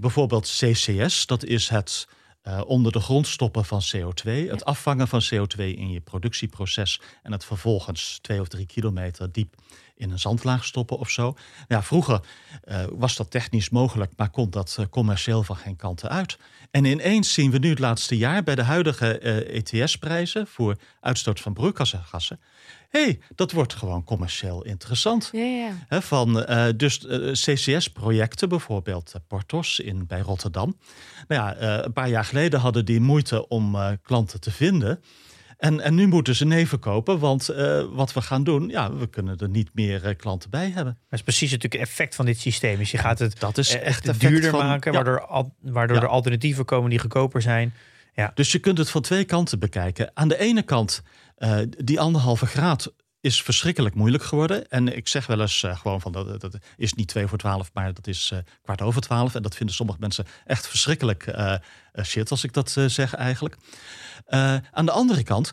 [0.00, 2.08] bijvoorbeeld CCS, dat is het
[2.66, 7.44] onder de grond stoppen van CO2, het afvangen van CO2 in je productieproces en het
[7.44, 9.54] vervolgens twee of drie kilometer diep
[10.02, 11.36] in een zandlaag stoppen of zo.
[11.68, 12.20] Ja, vroeger
[12.64, 16.38] uh, was dat technisch mogelijk, maar kon dat uh, commercieel van geen kanten uit.
[16.70, 21.40] En ineens zien we nu het laatste jaar bij de huidige eh, ETS-prijzen voor uitstoot
[21.40, 22.40] van broeikasgassen.
[22.92, 25.28] Hé, hey, dat wordt gewoon commercieel interessant.
[25.32, 25.70] Ja, ja.
[25.88, 30.76] He, van dus CCS-projecten, bijvoorbeeld Portos in, bij Rotterdam.
[31.28, 35.00] Nou ja, een paar jaar geleden hadden die moeite om klanten te vinden.
[35.62, 39.06] En, en nu moeten ze nee verkopen, want uh, wat we gaan doen, ja, we
[39.06, 40.98] kunnen er niet meer uh, klanten bij hebben.
[41.08, 42.78] Dat is precies natuurlijk het effect van dit systeem.
[42.78, 44.96] Dus je gaat het dat is eh, echt duurder van, maken, ja.
[44.96, 46.02] waardoor, al, waardoor ja.
[46.02, 47.74] er alternatieven komen die goedkoper zijn.
[48.14, 48.30] Ja.
[48.34, 50.10] Dus je kunt het van twee kanten bekijken.
[50.14, 51.02] Aan de ene kant,
[51.42, 54.68] uh, die anderhalve graad is verschrikkelijk moeilijk geworden.
[54.68, 57.70] En ik zeg wel eens uh, gewoon van dat, dat is niet twee voor twaalf,
[57.72, 59.34] maar dat is uh, kwart over twaalf.
[59.34, 61.54] En dat vinden sommige mensen echt verschrikkelijk uh,
[62.02, 63.56] shit als ik dat zeg eigenlijk.
[64.70, 65.52] aan de andere kant,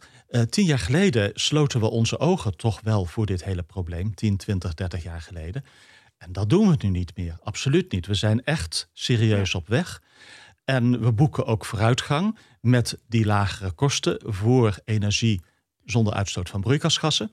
[0.49, 4.15] tien jaar geleden sloten we onze ogen toch wel voor dit hele probleem.
[4.15, 5.63] 10, 20, 30 jaar geleden.
[6.17, 7.37] En dat doen we nu niet meer.
[7.43, 8.05] Absoluut niet.
[8.05, 10.01] We zijn echt serieus op weg.
[10.65, 15.41] En we boeken ook vooruitgang met die lagere kosten voor energie
[15.91, 17.31] zonder uitstoot van broeikasgassen.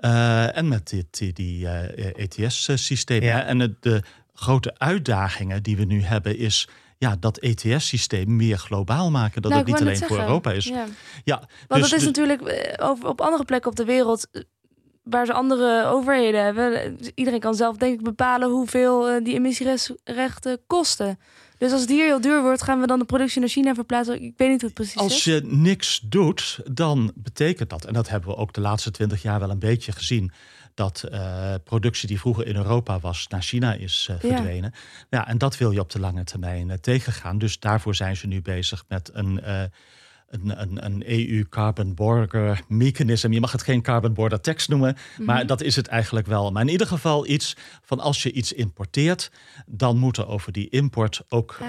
[0.00, 3.22] Uh, en met dit, die, die uh, eh, ETS-systeem.
[3.22, 3.44] Ja.
[3.44, 4.02] En de
[4.34, 6.68] grote uitdagingen die we nu hebben is
[6.98, 9.42] ja, dat ETS-systeem meer globaal maken.
[9.42, 10.64] Dat nou, het niet alleen voor Europa is.
[10.64, 10.86] Ja,
[11.24, 14.28] ja Want dus, dat is natuurlijk eh, over, op andere plekken op de wereld
[15.02, 16.98] waar ze andere overheden hebben.
[17.14, 21.18] Iedereen kan zelf denk ik bepalen hoeveel die emissierechten kosten.
[21.58, 24.22] Dus als het hier heel duur wordt, gaan we dan de productie naar China verplaatsen?
[24.22, 25.12] Ik weet niet hoe het precies als is.
[25.12, 29.22] Als je niks doet, dan betekent dat, en dat hebben we ook de laatste twintig
[29.22, 30.32] jaar wel een beetje gezien,
[30.74, 34.72] dat uh, productie die vroeger in Europa was, naar China is uh, verdwenen.
[34.74, 35.18] Ja.
[35.18, 35.28] ja.
[35.28, 37.38] en dat wil je op de lange termijn uh, tegengaan.
[37.38, 39.40] Dus daarvoor zijn ze nu bezig met een
[40.32, 43.32] een, een, een EU carbon border mechanism.
[43.32, 45.46] Je mag het geen carbon border tax noemen, maar mhm.
[45.46, 46.52] dat is het eigenlijk wel.
[46.52, 49.30] Maar in ieder geval iets van als je iets importeert,
[49.66, 51.68] dan moet er over die import ook ah.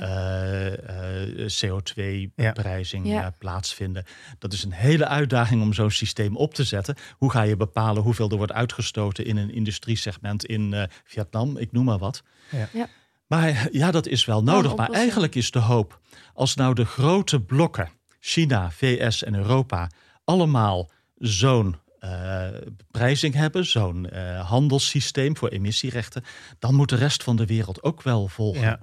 [0.00, 3.34] uh, uh, CO2-beprijzing ja.
[3.38, 4.04] plaatsvinden.
[4.38, 6.96] Dat is een hele uitdaging om zo'n systeem op te zetten.
[7.12, 11.84] Hoe ga je bepalen hoeveel er wordt uitgestoten in een industriesegment in Vietnam, ik noem
[11.84, 12.22] maar wat.
[12.72, 12.88] Ja.
[13.26, 14.76] Maar ja, dat is wel nodig.
[14.76, 16.00] Maar eigenlijk is de hoop,
[16.34, 17.90] als nou de grote blokken
[18.24, 19.90] China, VS en Europa
[20.24, 22.46] allemaal zo'n uh,
[22.90, 26.24] prijzing hebben, zo'n uh, handelssysteem voor emissierechten,
[26.58, 28.60] dan moet de rest van de wereld ook wel volgen.
[28.62, 28.80] Ja.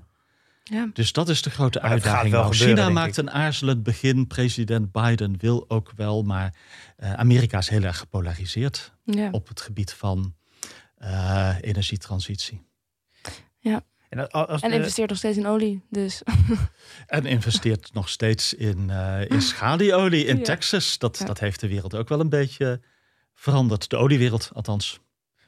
[0.63, 0.89] Ja.
[0.93, 2.34] Dus dat is de grote Maar uitdaging.
[2.34, 3.23] Nou, gebeuren, China maakt ik.
[3.23, 4.28] een aarzelend begin.
[4.28, 6.56] President Biden wil ook wel, maar
[6.97, 9.30] eh, Amerika is heel erg gepolariseerd Ja.
[9.32, 10.36] op het gebied van
[10.97, 12.67] eh, energietransitie.
[14.10, 15.82] En, als- de- investeert nog steeds in olie.
[15.89, 16.22] Dus
[17.08, 20.43] En investeert nog steeds in, eh in schalieolie in Ja.
[20.43, 20.98] Texas.
[20.98, 21.26] Dat, Ja.
[21.26, 22.82] dat heeft de wereld ook wel een beetje
[23.36, 23.89] veranderd.
[23.89, 25.00] De oliewereld althans.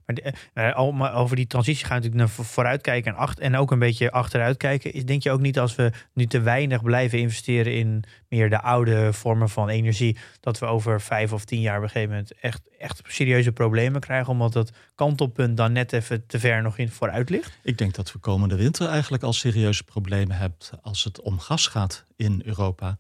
[0.06, 3.56] Eh, al- maar over die transitie gaan we natuurlijk naar vo- vooruitkijken en, achter, en
[3.56, 4.94] ook een beetje achteruit kijken.
[4.94, 8.62] Is, denk je ook niet als we nu te weinig blijven investeren in meer de
[8.62, 12.34] oude vormen van energie, dat we over vijf of tien jaar op een gegeven moment
[12.40, 16.90] echt, echt serieuze problemen krijgen, omdat dat kantelpunt dan net even te ver nog in
[16.90, 17.52] vooruit ligt?
[17.64, 21.68] Ik denk dat we komende winter eigenlijk al serieuze problemen hebben als het om gas
[21.68, 23.00] gaat in Europa.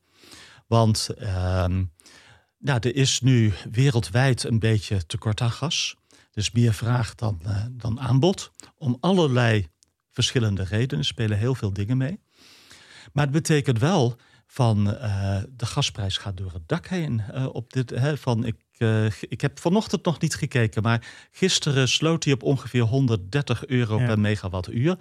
[0.68, 1.84] Want ehm,
[2.58, 5.96] ja, er is nu wereldwijd een beetje tekort aan gas.
[6.32, 8.52] Dus meer vraag dan, eh, dan aanbod.
[8.78, 9.68] Om allerlei
[10.12, 12.20] verschillende redenen spelen heel veel dingen mee.
[13.14, 14.16] Maar het betekent wel
[14.48, 17.20] van eh, de gasprijs gaat door het dak heen.
[17.32, 21.88] eh, op dit, hè, van ik, eh, ik heb vanochtend nog niet gekeken, maar gisteren
[21.88, 24.06] sloot hij op ongeveer 130 euro Ja.
[24.06, 24.96] per megawattuur.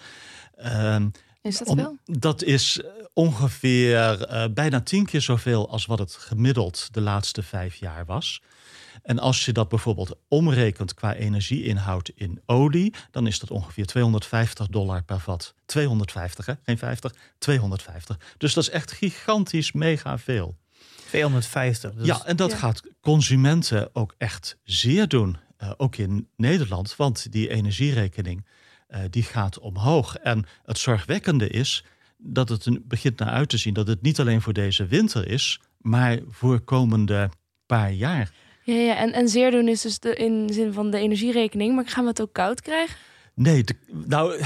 [0.56, 1.08] Ehm,
[1.42, 1.98] is dat om- wel?
[2.04, 7.74] dat is ongeveer eh, bijna tien keer zoveel als wat het gemiddeld de laatste vijf
[7.74, 8.42] jaar was.
[9.02, 14.66] En als je dat bijvoorbeeld omrekent qua energieinhoud in olie, dan is dat ongeveer 250
[14.68, 15.54] dollar per vat.
[15.66, 16.54] 250, hè?
[16.64, 18.16] geen 50, 250.
[18.38, 20.56] Dus dat is echt gigantisch mega veel.
[21.08, 21.90] 250.
[21.92, 22.56] Dat is- Ja, en dat Ja.
[22.56, 25.36] gaat consumenten ook echt zeer doen.
[25.56, 28.46] Eh, ook in Nederland, want die energierekening
[28.86, 30.16] eh, die gaat omhoog.
[30.16, 31.84] En het zorgwekkende is
[32.18, 35.26] dat het een, begint naar uit te zien dat het niet alleen voor deze winter
[35.28, 37.30] is, maar voor komende
[37.66, 38.32] paar jaar.
[38.72, 38.96] Ja.
[38.96, 41.74] En, en zeer doen is dus in de zin van de energierekening.
[41.74, 42.96] Maar gaan we het ook koud krijgen?
[43.34, 43.64] Nee,
[44.06, 44.42] nou,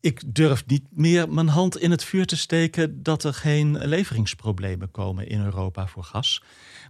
[0.00, 4.90] ik durf niet meer mijn hand in het vuur te steken dat er geen leveringsproblemen
[4.90, 6.42] komen in Europa voor gas.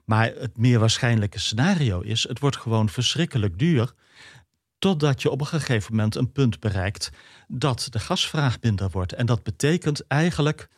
[0.04, 3.92] Maar het meer waarschijnlijke scenario is: het wordt gewoon verschrikkelijk duur.
[4.78, 7.10] Totdat je op een gegeven moment een punt bereikt
[7.48, 9.12] dat de gasvraag minder wordt.
[9.12, 10.68] En dat betekent eigenlijk,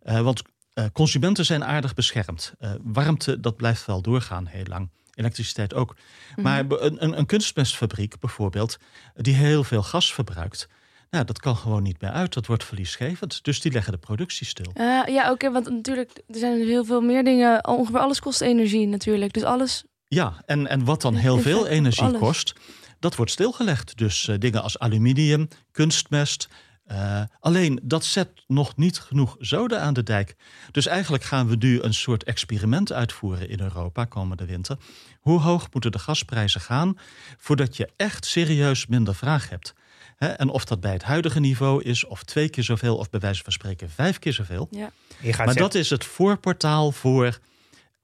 [0.00, 0.42] eh, want
[0.78, 2.52] eh, consumenten zijn aardig beschermd.
[2.58, 4.90] Eh, warmte, dat blijft wel doorgaan heel lang.
[5.14, 5.96] Elektriciteit ook.
[6.36, 8.76] Maar be- een, een, een kunstmestfabriek bijvoorbeeld,
[9.14, 10.68] die heel veel gas verbruikt.
[11.10, 12.34] Nou, dat kan gewoon niet meer uit.
[12.34, 13.44] Dat wordt verliesgevend.
[13.44, 14.70] Dus die leggen de productie stil.
[14.74, 17.66] Eh, ja, oké, want natuurlijk, er zijn heel veel meer dingen.
[17.68, 19.32] Ongeveer alles kost energie natuurlijk.
[19.32, 19.84] Dus alles.
[20.08, 22.54] Ja, en, en wat dan heel veel energie kost,
[22.98, 23.96] dat wordt stilgelegd.
[23.96, 26.48] Dus dingen als aluminium, kunstmest.
[26.88, 30.36] Eh, alleen dat zet nog niet genoeg zoden aan de dijk.
[30.70, 34.76] Dus eigenlijk gaan we nu een soort experiment uitvoeren in Europa komende winter.
[35.20, 36.98] Hoe hoog moeten de gasprijzen gaan
[37.36, 39.74] voordat je echt serieus minder vraag hebt?
[40.16, 43.20] Hè, en of dat bij het huidige niveau is, of twee keer zoveel, of bij
[43.20, 44.68] wijze van spreken vijf keer zoveel.
[44.70, 44.80] Ja.
[44.80, 44.90] Maar
[45.32, 47.38] zeggen- dat is het voorportaal voor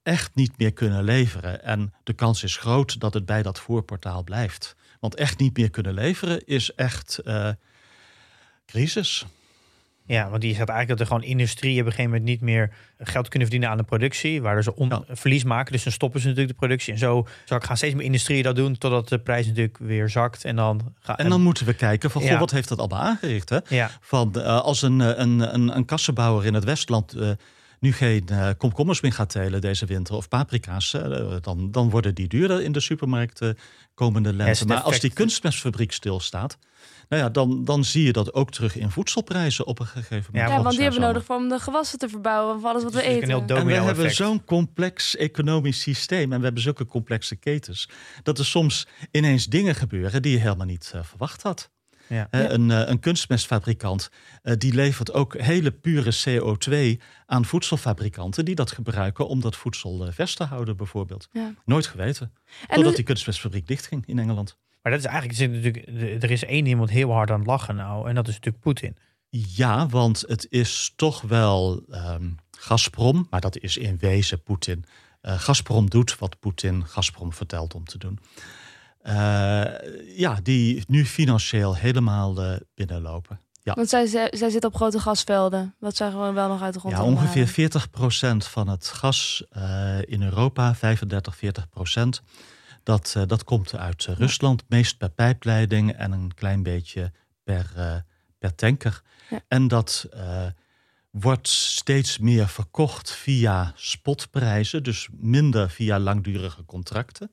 [0.03, 1.63] echt niet meer kunnen leveren.
[1.63, 4.75] En de kans is groot dat het bij dat voorportaal blijft.
[4.99, 7.49] Want echt niet meer kunnen leveren is echt eh,
[8.65, 9.25] crisis.
[10.07, 12.73] Ja, want die zegt eigenlijk dat er gewoon industrie op een gegeven moment niet meer
[12.97, 15.03] geld kunnen verdienen aan de productie, waardoor ze on- Ja.
[15.09, 15.71] verlies maken.
[15.71, 16.93] Dus dan stoppen ze natuurlijk de productie.
[16.93, 20.45] En zo gaan steeds meer industrieën dat doen, totdat de prijs natuurlijk weer zakt.
[20.45, 23.49] En dan ga, En dan moeten we kijken van, goh, wat heeft dat allemaal aangericht?
[23.49, 23.57] Hè?
[23.69, 27.29] ja, Van, eh, als een, eh, een, een, een kassenbouwer in het Westland eh,
[27.79, 28.25] nu geen
[28.57, 30.91] komkommers meer gaat telen deze winter of paprika's,
[31.41, 33.49] dan, dan worden die duurder in de supermarkt eh,
[33.93, 34.65] komende lente.
[34.65, 36.57] Maar als die kunstmestfabriek stilstaat,
[37.09, 40.51] nou ja, dan, dan zie je dat ook terug in voedselprijzen op een gegeven moment.
[40.51, 42.61] Ja, want die hebben we nodig voor om de gewassen te verbouwen.
[42.61, 43.29] Van alles wat we eten.
[43.29, 47.89] een heel En we hebben zo'n complex economisch systeem en we hebben zulke complexe ketens,
[48.23, 51.73] dat er soms ineens dingen gebeuren die je helemaal niet eh, verwacht had.
[52.07, 52.27] Ja.
[52.31, 52.49] Ja.
[52.51, 54.09] Een, eh, een kunstmestfabrikant
[54.41, 60.05] eh, die levert ook hele pure CO2 aan voedselfabrikanten die dat gebruiken om dat voedsel
[60.05, 61.27] eh, vers te houden, bijvoorbeeld.
[61.31, 61.53] Ja.
[61.65, 62.31] Nooit geweten.
[62.45, 64.57] En Totdat hoe- die kunstmestfabriek dichtging in Engeland.
[64.85, 67.47] Maar dat is eigenlijk, er zit natuurlijk, er is één iemand heel hard aan het
[67.47, 68.97] lachen nou, en dat is natuurlijk Poetin.
[69.29, 74.85] Ja, want het is toch wel ehm, Gazprom, maar dat is in wezen Poetin.
[75.21, 78.19] Eh Gazprom doet wat Poetin Gazprom vertelt om te doen.
[79.01, 79.63] Eh,
[80.17, 83.39] ja, die nu financieel helemaal eh, binnenlopen.
[83.63, 85.75] Want zij, zij, zij zit op grote gasvelden.
[85.79, 89.97] Wat zij gewoon wel nog uit de grond Ja, ongeveer 40% van het gas eh,
[90.01, 91.41] in Europa, 35, 40%,
[92.85, 94.63] dat, eh, dat komt uit eh, Rusland.
[94.67, 97.11] Meest per pijpleiding en een klein beetje
[97.43, 97.95] per, eh,
[98.39, 99.01] per tanker.
[99.29, 99.41] Ja.
[99.47, 100.45] En dat eh,
[101.09, 107.31] wordt steeds meer verkocht via spotprijzen, dus minder via langdurige contracten.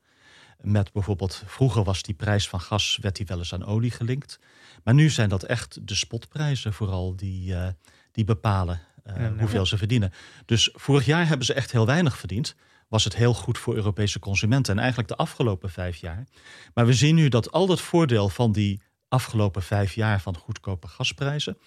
[0.60, 4.38] met bijvoorbeeld, vroeger was die prijs van gas, werd die wel eens aan olie gelinkt.
[4.84, 7.68] Maar nu zijn dat echt de spotprijzen vooral die, uh,
[8.12, 10.12] die bepalen uh, ja, hoeveel ze verdienen.
[10.44, 12.54] Dus vorig jaar hebben ze echt heel weinig verdiend.
[12.92, 14.72] Was het heel goed voor Europese consumenten.
[14.72, 16.26] En eigenlijk de afgelopen vijf jaar.
[16.74, 20.88] Maar we zien nu dat al dat voordeel van die afgelopen vijf jaar van goedkope
[20.88, 21.58] gasprijzen.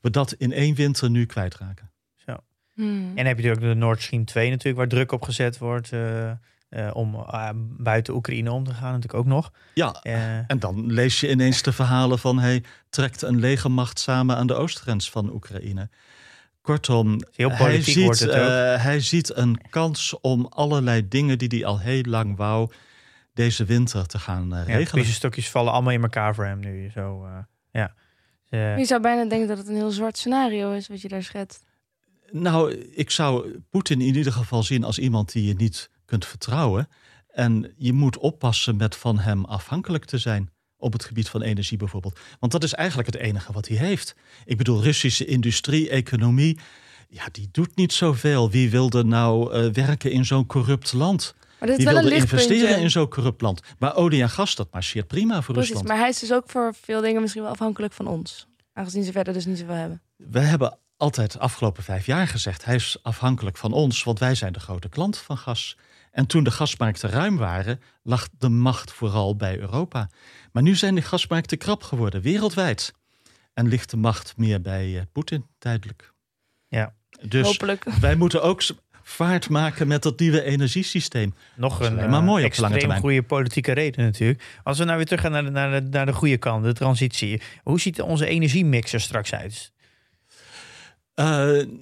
[0.00, 1.90] we dat in één winter nu kwijtraken.
[2.16, 2.36] Zo.
[2.74, 3.12] Hmm.
[3.14, 5.92] En heb je natuurlijk de Nord Stream 2 natuurlijk, waar druk op gezet wordt.
[5.92, 6.30] Uh,
[6.70, 9.52] uh, om uh, buiten Oekraïne om te gaan, natuurlijk ook nog.
[9.74, 9.92] Ja,
[10.46, 12.38] en dan lees je ineens de verhalen van...
[12.38, 15.88] hij trekt een legermacht samen aan de oostgrens van Oekraïne.
[16.60, 18.20] Kortom, heel hij, ziet,
[18.80, 22.70] hij ziet een kans om allerlei dingen die hij al heel lang wou...
[23.34, 25.02] deze winter te gaan uh, regelen.
[25.02, 26.90] Deze stukjes vallen allemaal in elkaar voor hem nu.
[26.94, 27.28] Zo,
[27.70, 27.94] ja.
[28.50, 31.64] je zou bijna denken dat het een heel zwart scenario is wat je daar schetst.
[32.30, 36.88] Nou, ik zou Poetin in ieder geval zien als iemand die je niet kunt vertrouwen.
[37.28, 40.50] En je moet oppassen met van hem afhankelijk te zijn.
[40.80, 42.18] Op het gebied van energie bijvoorbeeld.
[42.38, 44.14] Want dat is eigenlijk het enige wat hij heeft.
[44.44, 46.58] Ik bedoel, Russische industrie, economie.
[47.08, 48.50] Ja, die doet niet zoveel.
[48.50, 51.34] Wie wilde nou uh, werken in zo'n corrupt land?
[51.58, 53.60] Maar dat Wie wel wilde een investeren in zo'n corrupt land?
[53.78, 55.88] Maar olie en gas, dat marcheert prima voor Precies, Rusland.
[55.88, 58.46] Maar hij is dus ook voor veel dingen misschien wel afhankelijk van ons.
[58.72, 60.02] Aangezien ze verder dus niet zoveel hebben.
[60.16, 62.64] We hebben altijd de afgelopen vijf jaar gezegd...
[62.64, 65.76] hij is afhankelijk van ons, want wij zijn de grote klant van gas.
[66.10, 70.10] En toen de gasmarkten ruim waren, lag de macht vooral bij Europa.
[70.52, 72.92] Maar nu zijn de gasmarkten krap geworden, wereldwijd.
[73.54, 76.12] En ligt de macht meer bij uh, Poetin tijdelijk.
[76.68, 77.84] Ja, dus Hopelijk.
[78.00, 78.62] wij moeten ook
[79.02, 81.34] vaart maken met dat nieuwe energiesysteem.
[81.56, 83.00] Nog een maar mooi op lange termijn.
[83.00, 84.42] goede politieke reden natuurlijk.
[84.62, 86.72] Als we nou weer terug gaan naar de, naar de, naar de goede kant, de
[86.72, 87.42] transitie.
[87.62, 89.72] Hoe ziet onze energiemix er straks uit?
[91.14, 91.26] Uh,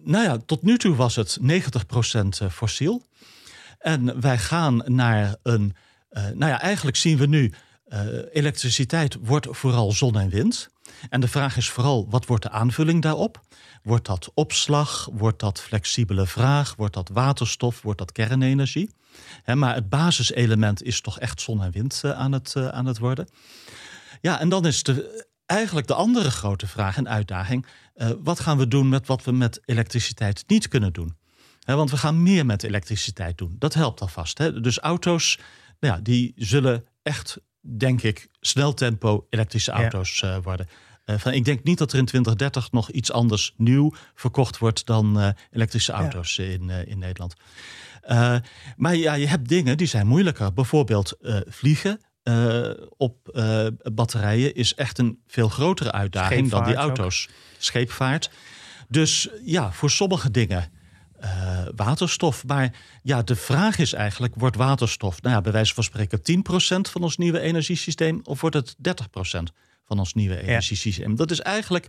[0.05, 3.03] nou ja, tot nu toe was het 90% fossiel.
[3.79, 5.75] En wij gaan naar een.
[6.11, 7.53] Uh, nou ja, eigenlijk zien we nu.
[7.89, 8.01] Uh,
[8.33, 10.69] elektriciteit wordt vooral zon en wind.
[11.09, 13.41] En de vraag is vooral: wat wordt de aanvulling daarop?
[13.83, 15.09] Wordt dat opslag?
[15.13, 16.75] Wordt dat flexibele vraag?
[16.77, 17.83] Wordt dat waterstof?
[17.83, 18.91] Wordt dat kernenergie?
[19.55, 23.29] Maar het basiselement is toch echt zon en wind uh, aan, het, aan het worden.
[24.21, 27.67] Ja, en dan is de, eigenlijk de andere grote vraag en uitdaging:
[28.23, 31.17] wat gaan we doen met wat we met elektriciteit niet kunnen doen?
[31.77, 33.57] Want we gaan meer met elektriciteit doen.
[33.59, 34.39] Dat helpt alvast.
[34.39, 34.61] Hè?
[34.61, 35.39] Dus auto's,
[35.81, 40.69] nou ja, die zullen echt, denk ik, snel tempo elektrische auto's uh, worden.
[41.07, 44.87] Uh, van, ik denk niet dat er in 2030 nog iets anders nieuw verkocht wordt
[44.87, 46.45] dan uh, elektrische auto's ja.
[46.45, 47.35] in, in Nederland.
[48.77, 50.53] maar ja, je hebt dingen die zijn moeilijker.
[50.53, 52.01] Bijvoorbeeld vliegen.
[52.97, 53.41] op
[53.93, 57.29] batterijen is echt een veel grotere uitdaging dan die auto's.
[57.29, 57.35] Ook.
[57.59, 58.31] Scheepvaart.
[58.89, 60.71] Dus ja, voor sommige dingen
[61.25, 62.47] uh, waterstof.
[62.47, 66.91] Maar ja, de vraag is eigenlijk, wordt waterstof, nou ja, bij wijze van spreken 10%
[66.91, 68.83] van ons nieuwe energiesysteem of wordt het 30%
[69.85, 71.11] van ons nieuwe energiesysteem?
[71.11, 71.17] Ja.
[71.17, 71.89] Dat is eigenlijk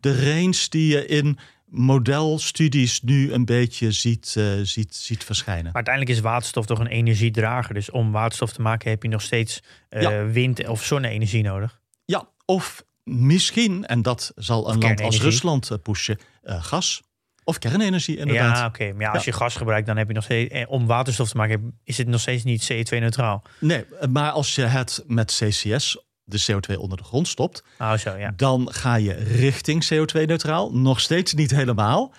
[0.00, 5.64] de range die je in modelstudies nu een beetje ziet, uh, ziet, ziet verschijnen.
[5.64, 7.74] Maar uiteindelijk is waterstof toch een energiedrager.
[7.74, 10.26] Dus om waterstof te maken heb je nog steeds uh, ja.
[10.26, 11.80] wind- of zonne-energie nodig.
[12.04, 17.02] Ja, of misschien, en dat zal een land als Rusland pushen, gas.
[17.48, 18.56] Of kernenergie, inderdaad.
[18.56, 18.82] Ja, oké.
[18.82, 18.92] Okay.
[18.92, 20.52] Maar ja, als je gas gebruikt, dan heb je nog steeds...
[20.52, 23.42] Eh, om waterstof te maken, is het nog steeds niet CO2-neutraal.
[23.60, 27.64] Nee, maar als je het met CCS, de CO2 onder de grond stopt...
[27.78, 28.32] Oh, zo, ja.
[28.36, 30.72] dan ga je richting CO2-neutraal.
[30.72, 32.14] Nog steeds niet helemaal.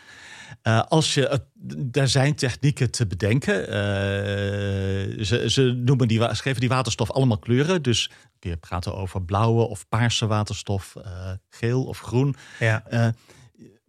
[0.64, 1.42] Uh, als je,
[1.92, 3.60] er zijn technieken te bedenken.
[3.60, 7.82] Uh, ze, ze noemen die, geven die waterstof allemaal kleuren.
[7.82, 12.36] Dus kun je praten over blauwe of paarse waterstof, uh, geel of groen.
[12.60, 12.84] Ja.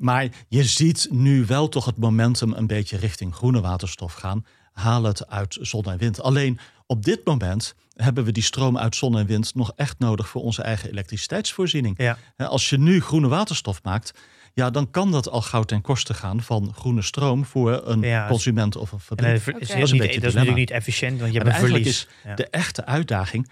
[0.01, 4.47] Maar je ziet nu wel toch het momentum een beetje richting groene waterstof gaan.
[4.73, 6.23] Haal het uit zon en wind.
[6.23, 10.29] Alleen op dit moment hebben we die stroom uit zon en wind nog echt nodig
[10.29, 11.95] voor onze eigen elektriciteitsvoorziening.
[11.99, 12.19] Ja.
[12.37, 14.13] Als je nu groene waterstof maakt,
[14.55, 18.29] ja, dan kan dat al gauw ten koste gaan van groene stroom voor een ja,
[18.29, 19.29] consument of een fabriek.
[19.29, 19.81] Dat is, okay.
[19.81, 21.87] dat is, niet, dat is natuurlijk niet efficiënt, want je hebt een verlies.
[21.87, 22.35] is ja.
[22.35, 23.51] de echte uitdaging.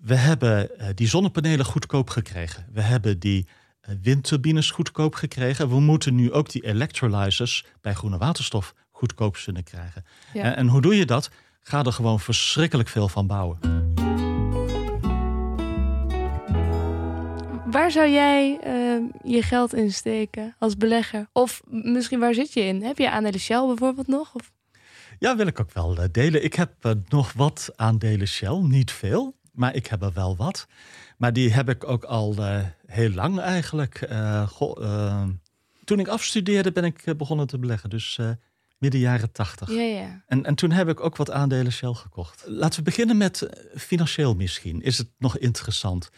[0.00, 2.66] We hebben uh, die zonnepanelen goedkoop gekregen.
[2.72, 3.46] We hebben die
[4.02, 5.68] windturbines goedkoop gekregen.
[5.68, 10.04] We moeten nu ook die electrolyzers bij groene waterstof goedkoop kunnen krijgen.
[10.32, 10.42] Ja.
[10.42, 11.30] En, en, hoe doe je dat?
[11.62, 13.58] Ga er gewoon verschrikkelijk veel van bouwen.
[17.72, 21.28] Waar zou jij uh, je geld in steken als belegger?
[21.32, 22.82] Of misschien waar zit je in?
[22.82, 24.34] Heb je aandelen Shell bijvoorbeeld nog?
[24.34, 24.52] Of?
[25.18, 26.44] Ja, wil ik ook wel uh, delen.
[26.44, 30.66] Ik heb uh, nog wat aandelen Shell, niet veel, maar ik heb er wel wat.
[31.22, 34.06] Maar die heb ik ook al uh, heel lang eigenlijk.
[34.10, 35.24] Uh, goh, uh,
[35.84, 37.90] toen ik afstudeerde ben ik begonnen te beleggen.
[37.90, 38.18] Dus
[38.78, 39.68] midden jaren tachtig.
[39.68, 40.22] Ja, ja.
[40.26, 42.44] En, en toen heb ik ook wat aandelen Shell gekocht.
[42.46, 44.82] Laten we beginnen met eh, financieel misschien.
[44.82, 46.10] Is het nog interessant?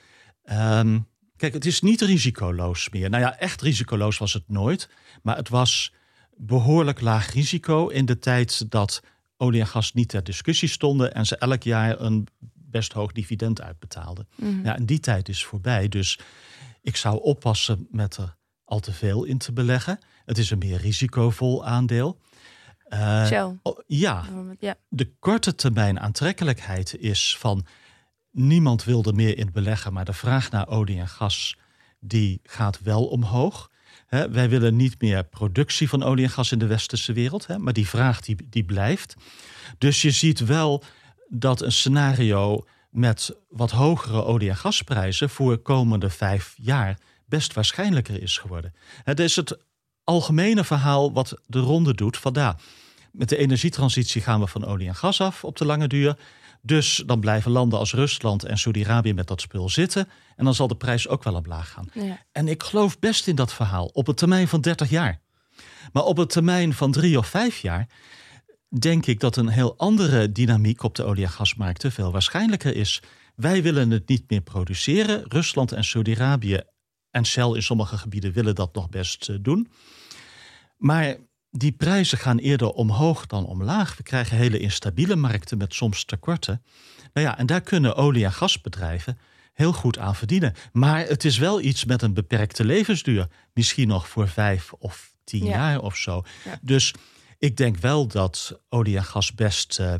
[0.44, 1.00] Ehm,
[1.36, 3.10] kijk, het is niet risicoloos meer.
[3.10, 4.88] Nou ja, echt risicoloos was het nooit.
[5.22, 5.92] Maar het was
[6.36, 9.02] behoorlijk laag risico in de tijd dat
[9.36, 12.28] olie en gas niet ter discussie stonden en ze elk jaar een
[12.74, 14.28] best hoog dividend uitbetaalden.
[14.36, 14.64] Mhm.
[14.64, 15.88] Ja, en die tijd is voorbij.
[15.88, 16.18] Dus
[16.82, 19.98] ik zou oppassen met er al te veel in te beleggen.
[20.24, 22.20] Het is een meer risicovol aandeel.
[22.84, 23.58] Eh, Shell.
[23.62, 24.24] oh, ja,
[24.88, 27.66] de korte termijn aantrekkelijkheid is van
[28.30, 31.56] niemand wil er meer in beleggen, maar de vraag naar olie en gas
[32.00, 33.70] die gaat wel omhoog.
[34.08, 37.88] Wij willen niet meer productie van olie en gas in de westerse wereld, maar die
[37.88, 39.14] vraag die, die blijft.
[39.78, 40.82] Dus je ziet wel
[41.28, 48.22] dat een scenario met wat hogere olie- en gasprijzen voor komende vijf jaar best waarschijnlijker
[48.22, 48.74] is geworden.
[49.02, 49.58] Het is het
[50.04, 52.16] algemene verhaal wat de ronde doet.
[52.16, 52.56] Van ja,
[53.12, 56.16] met de energietransitie gaan we van olie en gas af op de lange duur.
[56.62, 60.08] Dus dan blijven landen als Rusland en Saudi-Arabië met dat spul zitten.
[60.36, 61.88] En dan zal de prijs ook wel omlaag gaan.
[61.92, 62.18] Ja.
[62.32, 65.20] En ik geloof best in dat verhaal op een termijn van 30 jaar.
[65.92, 67.88] Maar op een termijn van drie of vijf jaar
[68.78, 73.02] denk ik dat een heel andere dynamiek op de olie- en gasmarkten veel waarschijnlijker is.
[73.34, 75.22] Wij willen het niet meer produceren.
[75.28, 76.60] Rusland en Saudi-Arabië
[77.10, 79.70] en Shell in sommige gebieden willen dat nog best eh, doen.
[80.76, 81.16] Maar
[81.50, 83.96] die prijzen gaan eerder omhoog dan omlaag.
[83.96, 86.62] We krijgen hele instabiele markten met soms tekorten.
[87.12, 89.18] Nou ja, en daar kunnen olie- en gasbedrijven
[89.52, 90.54] heel goed aan verdienen.
[90.72, 93.28] Maar het is wel iets met een beperkte levensduur.
[93.52, 95.50] Misschien nog voor vijf of tien Ja.
[95.50, 96.22] jaar of zo.
[96.44, 96.58] Ja.
[96.62, 96.94] Dus
[97.38, 99.94] ik denk wel dat olie en gas best eh,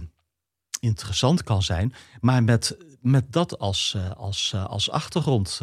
[0.81, 1.95] interessant kan zijn.
[2.21, 5.61] Maar met, met dat als, eh, als, eh, als achtergrond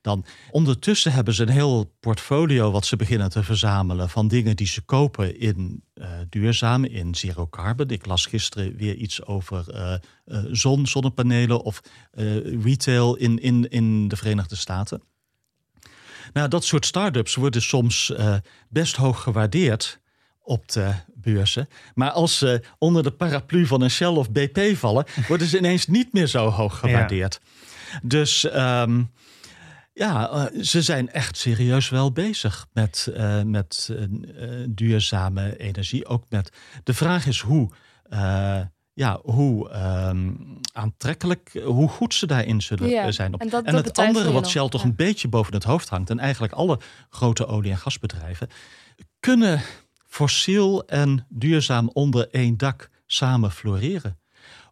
[0.00, 0.24] dan.
[0.50, 4.82] Ondertussen hebben ze een heel portfolio wat ze beginnen te verzamelen van dingen die ze
[4.82, 7.88] kopen in eh duurzame, in zero carbon.
[7.88, 9.64] Ik las gisteren weer iets over
[10.50, 11.80] zon, zonnepanelen of
[12.62, 15.02] retail in, in, in de Verenigde Staten.
[16.32, 18.12] Nou, dat soort start-ups worden soms
[18.68, 20.00] best hoog gewaardeerd
[20.46, 21.68] op de beurzen.
[21.94, 25.86] Maar als ze onder de paraplu van een Shell of BP vallen, worden ze ineens
[25.86, 27.40] niet meer zo hoog gewaardeerd.
[28.02, 29.02] Dus ehm,
[29.92, 34.04] ja, eh, ze zijn echt serieus wel bezig met, eh, met eh,
[34.68, 36.06] duurzame energie.
[36.06, 36.50] Ook met
[36.84, 37.70] de vraag is hoe.
[38.08, 38.60] eh,
[38.92, 40.30] ja, hoe ehm,
[40.72, 43.32] aantrekkelijk, hoe goed ze daarin zullen Ja, zijn.
[43.38, 44.88] en dat- dat het andere wat nog, Shell toch ja.
[44.88, 46.78] een beetje boven het hoofd hangt, en eigenlijk alle
[47.10, 48.48] grote olie- en gasbedrijven,
[49.20, 49.60] kunnen
[50.06, 54.18] fossiel en duurzaam onder één dak samen floreren?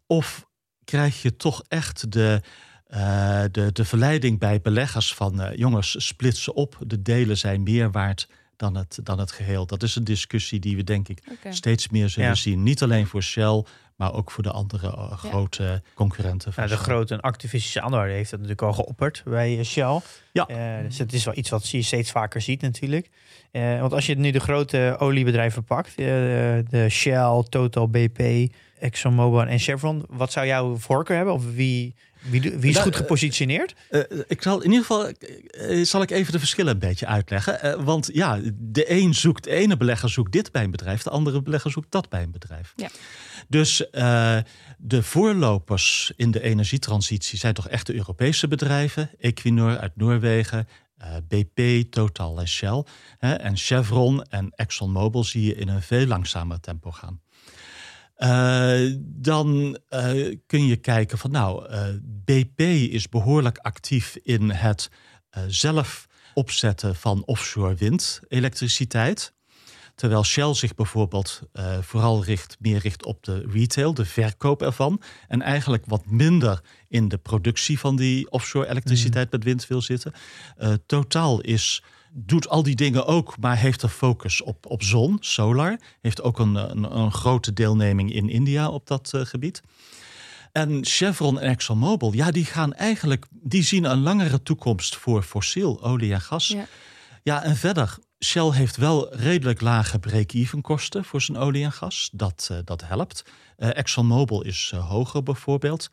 [0.07, 0.47] Of
[0.85, 2.43] krijg je toch echt de,
[2.87, 7.91] eh, de, de verleiding bij beleggers van eh, jongens, splitsen op, de delen zijn meer
[7.91, 9.67] waard dan het, dan het geheel?
[9.67, 12.35] Dat is een discussie die we denk ik steeds meer zullen Ja.
[12.35, 12.63] zien.
[12.63, 13.65] Niet alleen voor Shell,
[13.97, 16.53] maar ook voor de andere eh, grote concurrenten.
[16.53, 20.01] van Nou, de grote en activistische aandeelhouder heeft dat natuurlijk al geopperd bij eh, Shell.
[20.33, 20.47] Ja.
[20.47, 23.11] Eh, dus het is wel iets wat je steeds vaker ziet natuurlijk.
[23.51, 25.97] Eh, want als je nu de grote oliebedrijven pakt, eh,
[26.69, 31.35] de Shell, Total, BP, ExxonMobil en Chevron, wat zou jouw voorkeur hebben?
[31.35, 31.95] Of wie,
[32.31, 33.75] wie, wie is Nou, goed eh, gepositioneerd?
[33.91, 37.61] Eh, ik zal in ieder geval eh, zal ik even de verschillen een beetje uitleggen.
[37.61, 41.11] Eh, want ja, de een zoekt, de ene belegger zoekt dit bij een bedrijf, de
[41.11, 42.73] andere belegger zoekt dat bij een bedrijf.
[42.77, 42.89] Ja.
[43.49, 44.39] Dus eh,
[44.79, 49.11] de voorlopers in de energietransitie zijn toch echt de Europese bedrijven.
[49.19, 52.85] Equinor uit Noorwegen, eh, BP, Total en Shell.
[53.19, 57.21] Hè, en Chevron en ExxonMobil zie je in een veel langzamer tempo gaan.
[58.15, 61.83] Eh, dan eh, kun je kijken van nou, eh,
[62.25, 62.61] BP
[62.91, 64.91] is behoorlijk actief in het
[65.47, 69.33] zelf opzetten van offshore windelektriciteit.
[69.95, 71.43] Terwijl Shell zich bijvoorbeeld
[71.81, 75.01] vooral richt, meer richt op de retail, de verkoop ervan.
[75.29, 80.13] En eigenlijk wat minder in de productie van die offshore elektriciteit met wind wil zitten.
[80.87, 81.83] Totaal is,
[82.17, 85.81] doet al die dingen ook, maar heeft er focus op, op zon, solar.
[86.01, 89.63] Heeft ook een, een, een grote deelneming in India op dat eh, gebied.
[90.53, 95.83] En Chevron en ExxonMobil, ja, die gaan eigenlijk, die zien een langere toekomst voor fossiel,
[95.83, 96.49] olie en gas.
[96.49, 96.67] Ja.
[97.23, 102.11] Ja, en verder, Shell heeft wel redelijk lage break-even kosten voor zijn olie en gas.
[102.13, 103.25] Dat, eh, dat helpt.
[103.57, 105.91] Eh, ExxonMobil is hoger bijvoorbeeld.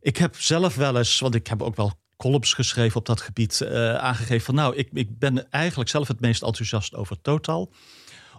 [0.00, 3.60] Ik heb zelf wel eens, want ik heb ook wel columns geschreven op dat gebied,
[3.60, 7.72] eh, aangegeven van nou, ik, ik ben eigenlijk zelf het meest enthousiast over Total.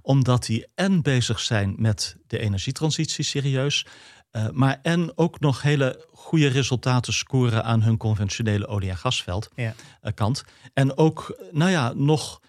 [0.02, 3.86] Omdat die en bezig zijn met de energietransitie serieus.
[4.32, 9.50] eh, maar en ook nog hele goede resultaten scoren aan hun conventionele olie- en gasveld
[9.56, 9.74] Ja.
[10.02, 10.44] eh, kant.
[10.74, 12.40] En ook, nou ja, nog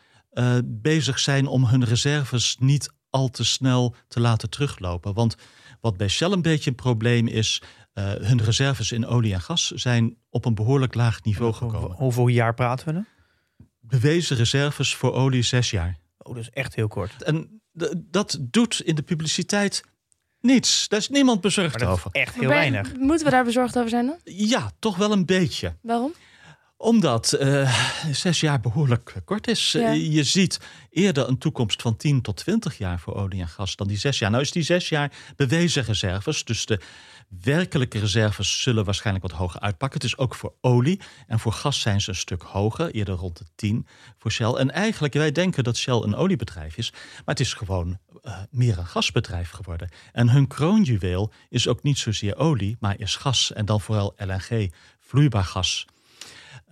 [0.64, 5.14] bezig zijn om hun reserves niet al te snel te laten teruglopen.
[5.14, 5.35] Want
[5.81, 7.62] wat bij Shell een beetje een probleem is,
[7.95, 11.97] uh, hun reserves in olie en gas zijn op een behoorlijk laag niveau gekomen.
[11.97, 13.07] Hoeveel jaar praten we dan?
[13.80, 15.99] Bewezen reserves voor olie zes jaar.
[16.18, 17.22] Oh, dat is echt heel kort.
[17.22, 17.62] En
[17.97, 19.84] dat doet in de publiciteit
[20.41, 20.88] niets.
[20.88, 22.11] Daar is niemand bezorgd over.
[22.11, 22.97] Echt heel weinig.
[22.97, 24.18] Moeten we daar bezorgd over zijn dan?
[24.24, 25.76] Ja, toch wel een beetje.
[25.82, 26.12] Waarom?
[26.76, 27.76] Omdat uh,
[28.12, 29.74] zes jaar behoorlijk kort is.
[29.74, 30.61] Eh, je ziet
[30.91, 34.18] eerder een toekomst van 10 tot 20 jaar voor olie en gas dan die zes
[34.18, 34.30] jaar.
[34.30, 36.45] Nou is die zes jaar bewezen reserves.
[36.45, 36.80] Dus de
[37.43, 40.01] werkelijke reserves zullen waarschijnlijk wat hoger uitpakken.
[40.01, 41.01] Het is ook voor olie.
[41.26, 43.87] En voor gas zijn ze een stuk hoger, eerder rond de 10
[44.18, 44.53] voor Shell.
[44.53, 46.91] En eigenlijk, wij denken dat Shell een oliebedrijf is.
[46.93, 49.89] Maar het is gewoon uh, meer een gasbedrijf geworden.
[50.12, 53.53] En hun kroonjuweel is ook niet zozeer olie, maar is gas.
[53.53, 55.87] En dan vooral LNG, vloeibaar gas.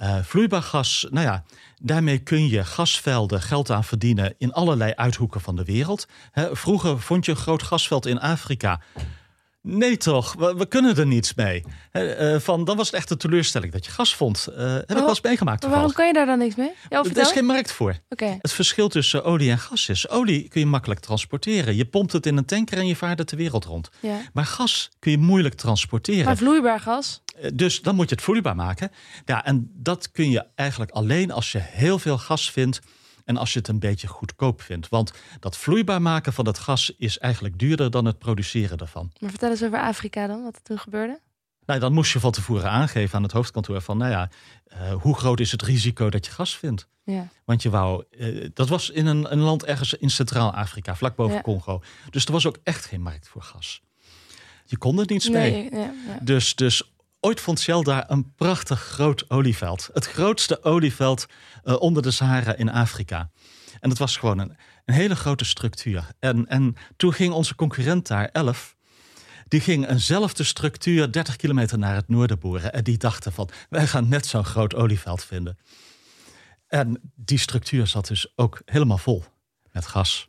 [0.00, 1.44] Uh, vloeibaar gas, nou ja,
[1.82, 6.06] daarmee kun je gasvelden geld aan verdienen in allerlei uithoeken van de wereld.
[6.52, 8.80] vroeger vond je een groot gasveld in Afrika.
[9.62, 11.64] Nee toch, we, kunnen er niets mee.
[11.92, 14.48] Uh, van, dan was het echt een teleurstelling dat je gas vond.
[14.50, 15.66] Uh, heb ik wel eens meegemaakt.
[15.66, 16.70] Waarom kan je daar dan niks mee?
[16.88, 17.96] Ja, er is geen markt voor.
[18.09, 18.38] Okay.
[18.40, 20.09] Het verschil tussen olie en gas is...
[20.09, 21.76] olie kun je makkelijk transporteren.
[21.76, 23.90] Je pompt het in een tanker en je vaart het de wereld rond.
[24.00, 24.20] Ja.
[24.32, 26.24] Maar gas kun je moeilijk transporteren.
[26.24, 27.22] Maar vloeibaar gas?
[27.40, 28.90] Eh, dus dan moet je het vloeibaar maken.
[29.24, 32.80] Ja, en dat kun je eigenlijk alleen als je heel veel gas vindt
[33.29, 34.89] en als je het een beetje goedkoop vindt.
[34.89, 39.12] Want dat vloeibaar maken van het gas is eigenlijk duurder dan het produceren ervan.
[39.18, 41.20] Maar vertel eens over Afrika dan, wat er toen gebeurde.
[41.66, 44.31] Nou, dan moest je van tevoren aangeven aan het hoofdkantoor van, nou ja,
[44.72, 46.89] uh, hoe groot is het risico dat je gas vindt?
[47.05, 47.29] Ja.
[47.45, 51.35] Want je wou, uh, dat was in een, een, land ergens in Centraal-Afrika, vlak boven
[51.35, 51.43] ja.
[51.43, 51.83] Congo.
[52.11, 53.83] Dus er was ook echt geen markt voor gas.
[54.64, 55.81] Je kon er niets nee, mee.
[55.81, 59.90] Ja, dus, dus Ooit vond Shell daar een prachtig groot olieveld.
[59.92, 61.26] Het grootste olieveld
[61.64, 63.30] uh, onder de Sahara in Afrika.
[63.80, 66.08] En dat was gewoon een, een hele grote structuur.
[66.18, 68.76] En, en toen ging onze concurrent daar, Elf,
[69.48, 72.72] die ging eenzelfde structuur 30 kilometer naar het noorden boeren.
[72.72, 75.58] En die dachten van, wij gaan net zo'n groot olieveld vinden.
[76.66, 79.24] En die structuur zat dus ook helemaal vol
[79.72, 80.28] met gas.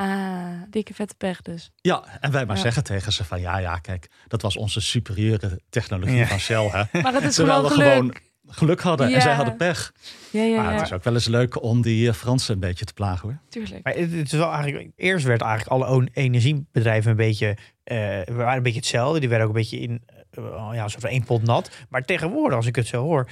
[0.00, 1.70] Ah, dikke vette pech dus.
[1.80, 5.60] Ja, en wij maar zeggen tegen ze van ja, ja, kijk, dat was onze superieure
[5.70, 6.26] technologie ja.
[6.26, 6.68] van Shell.
[6.72, 6.82] Hè?
[7.02, 7.92] Maar het is Terwijl gewoon we geluk.
[7.92, 8.14] gewoon
[8.46, 9.14] geluk hadden Ja.
[9.14, 9.92] en zij hadden pech.
[10.30, 10.72] Ja, ja, Maar ja.
[10.78, 13.38] het is ook wel eens leuk om die eh, Fransen een beetje te plagen hoor.
[13.48, 13.84] Tuurlijk.
[13.84, 18.32] Maar het, het is wel eigenlijk, eerst werd eigenlijk alle energiebedrijven een beetje, eh, we
[18.32, 19.20] waren een beetje hetzelfde.
[19.20, 21.70] Die werden ook een beetje in, eh, ja, een soort van één pot nat.
[21.88, 23.30] Maar tegenwoordig, als ik het zo hoor,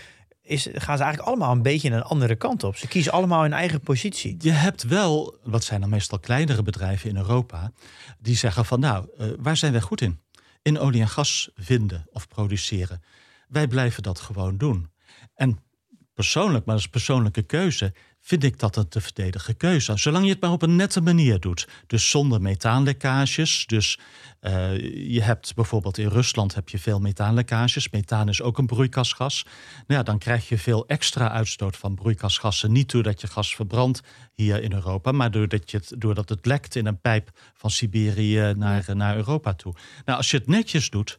[0.49, 2.77] is, gaan ze eigenlijk allemaal een beetje een andere kant op.
[2.77, 4.37] Ze kiezen allemaal hun eigen positie.
[4.39, 7.73] Je hebt wel, wat zijn dan meestal kleinere bedrijven in Europa,
[8.19, 10.21] die zeggen van nou, eh, waar zijn wij goed in?
[10.63, 13.03] In olie en gas vinden of produceren.
[13.49, 14.91] Wij blijven dat gewoon doen.
[15.35, 15.59] En
[16.15, 17.95] persoonlijk, maar dat is persoonlijke keuze,
[18.29, 19.97] vind ik dat een te verdedigen keuze.
[19.97, 21.69] Zolang je het maar op een nette manier doet.
[21.87, 23.67] Dus zonder methaanlekkages.
[23.67, 23.99] Dus
[24.41, 24.77] eh,
[25.13, 27.91] je hebt bijvoorbeeld in Rusland heb je veel methaanlekkages.
[27.91, 29.45] Methaan is ook een broeikasgas.
[29.87, 32.73] Nou ja, dan krijg je veel extra uitstoot van broeikasgassen.
[32.73, 34.01] Niet doordat je gas verbrandt
[34.35, 38.53] hier in Europa, maar doordat, je het, doordat het lekt in een pijp van Siberië
[38.57, 39.75] naar, naar Europa toe.
[40.05, 41.19] Nou, als je het netjes doet.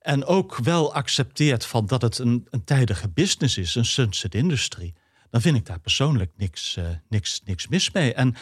[0.00, 4.94] En ook wel accepteert van dat het een, een tijdige business is, een sunset industrie.
[5.32, 8.14] Dan vind ik daar persoonlijk niks, uh, niks, niks mis mee.
[8.14, 8.34] En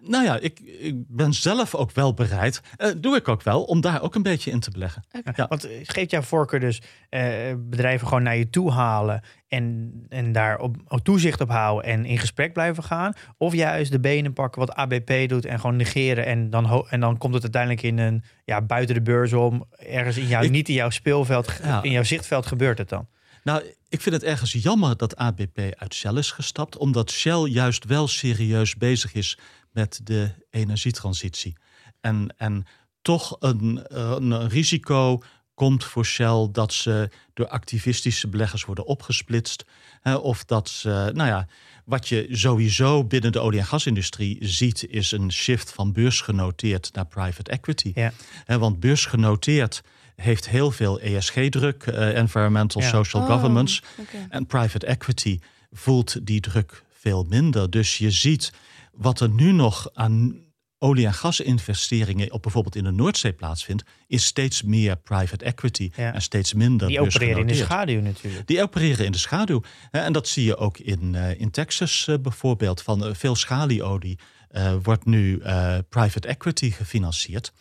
[0.00, 3.80] nou ja, ik, ik ben zelf ook wel bereid, uh, doe ik ook wel, om
[3.80, 5.04] daar ook een beetje in te beleggen.
[5.12, 5.32] Okay.
[5.36, 5.46] Ja.
[5.48, 7.22] Want geeft jouw voorkeur dus uh,
[7.56, 12.04] bedrijven gewoon naar je toe halen en, en daar op, op, toezicht op houden en
[12.04, 13.12] in gesprek blijven gaan?
[13.36, 17.18] Of juist de benen pakken wat ABP doet en gewoon negeren en dan, en dan
[17.18, 20.68] komt het uiteindelijk in een, ja, buiten de beurs om, ergens in jouw, ik, niet
[20.68, 21.82] in jouw speelveld, ja.
[21.82, 23.08] in jouw zichtveld gebeurt het dan?
[23.48, 27.84] Nou, ik vind het ergens jammer dat ABP uit Shell is gestapt, omdat Shell juist
[27.84, 29.38] wel serieus bezig is
[29.72, 31.56] met de energietransitie.
[32.00, 32.66] En, en
[33.02, 33.80] toch een,
[34.16, 35.22] een risico
[35.54, 39.64] komt voor Shell dat ze door activistische beleggers worden opgesplitst.
[40.00, 41.46] Hè, of dat ze, nou ja,
[41.84, 47.06] wat je sowieso binnen de olie- en gasindustrie ziet, is een shift van beursgenoteerd naar
[47.06, 47.92] private equity.
[47.94, 48.12] Ja.
[48.44, 49.82] Hè, want beursgenoteerd
[50.20, 52.88] heeft heel veel ESG-druk, uh, environmental Ja.
[52.88, 53.82] social Oh, governance.
[54.28, 55.38] En private equity
[55.70, 57.70] voelt die druk veel minder.
[57.70, 58.52] Dus je ziet
[58.92, 60.46] wat er nu nog aan
[60.78, 66.12] olie- en gasinvesteringen op bijvoorbeeld in de Noordzee plaatsvindt, is steeds meer private equity Ja.
[66.14, 68.46] en steeds minder Die opereren in de schaduw natuurlijk.
[68.46, 69.62] Die opereren in de schaduw.
[69.90, 72.82] En dat zie je ook in, eh, in Texas eh, bijvoorbeeld.
[72.82, 77.52] Van eh, veel schalieolie eh, wordt nu eh, private equity gefinancierd.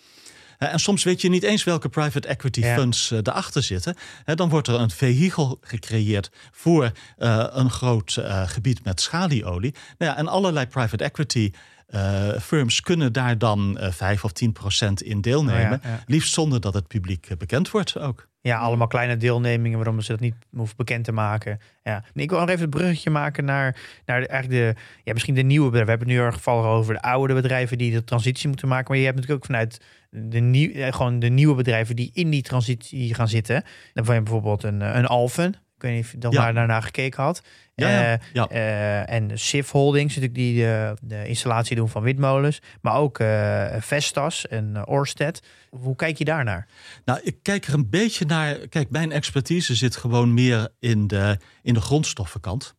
[0.58, 2.76] Eh, En soms weet je niet eens welke private equity Ja.
[2.76, 3.96] funds eh, erachter zitten.
[4.24, 9.74] Hè, Dan wordt er een vehikel gecreëerd voor eh, een groot eh, gebied met schalieolie.
[9.98, 11.52] Nou ja, en allerlei private equity
[11.96, 15.78] Uh, firms kunnen daar dan uh, 5 of 10 procent in deelnemen.
[15.78, 16.04] Oh ja, ja.
[16.06, 18.28] Liefst zonder dat het publiek uh, bekend wordt ook.
[18.42, 21.60] Ja, allemaal kleine deelnemingen waarom ze dat niet hoeven bekend te maken.
[21.84, 22.04] Ja.
[22.14, 25.36] Nee, ik wil nog even het bruggetje maken naar, naar de, eigenlijk de, ja, misschien
[25.36, 25.86] de nieuwe bedrijven.
[25.94, 28.86] We hebben het nu erg gevallen over de oude bedrijven die de transitie moeten maken.
[28.88, 29.82] Maar je hebt natuurlijk ook vanuit
[30.24, 33.64] de, nieuw, eh, gewoon de nieuwe bedrijven die in die transitie gaan zitten.
[33.94, 35.54] Dan van je bijvoorbeeld een, een Alphen.
[35.76, 36.42] Ik weet niet of je dan Ja.
[36.44, 37.42] daar daarna gekeken had.
[37.76, 38.48] Ja, ja, Eh, ja.
[38.50, 42.62] eh, en Sif Holdings, natuurlijk die eh, de installatie doen van windmolens.
[42.82, 45.42] Maar ook eh, Vestas en eh, Orsted.
[45.70, 46.68] Hoe kijk je daarnaar?
[47.06, 48.56] Nou, ik kijk er een beetje naar.
[48.68, 52.76] Kijk, mijn expertise zit gewoon meer in de, in de grondstoffenkant.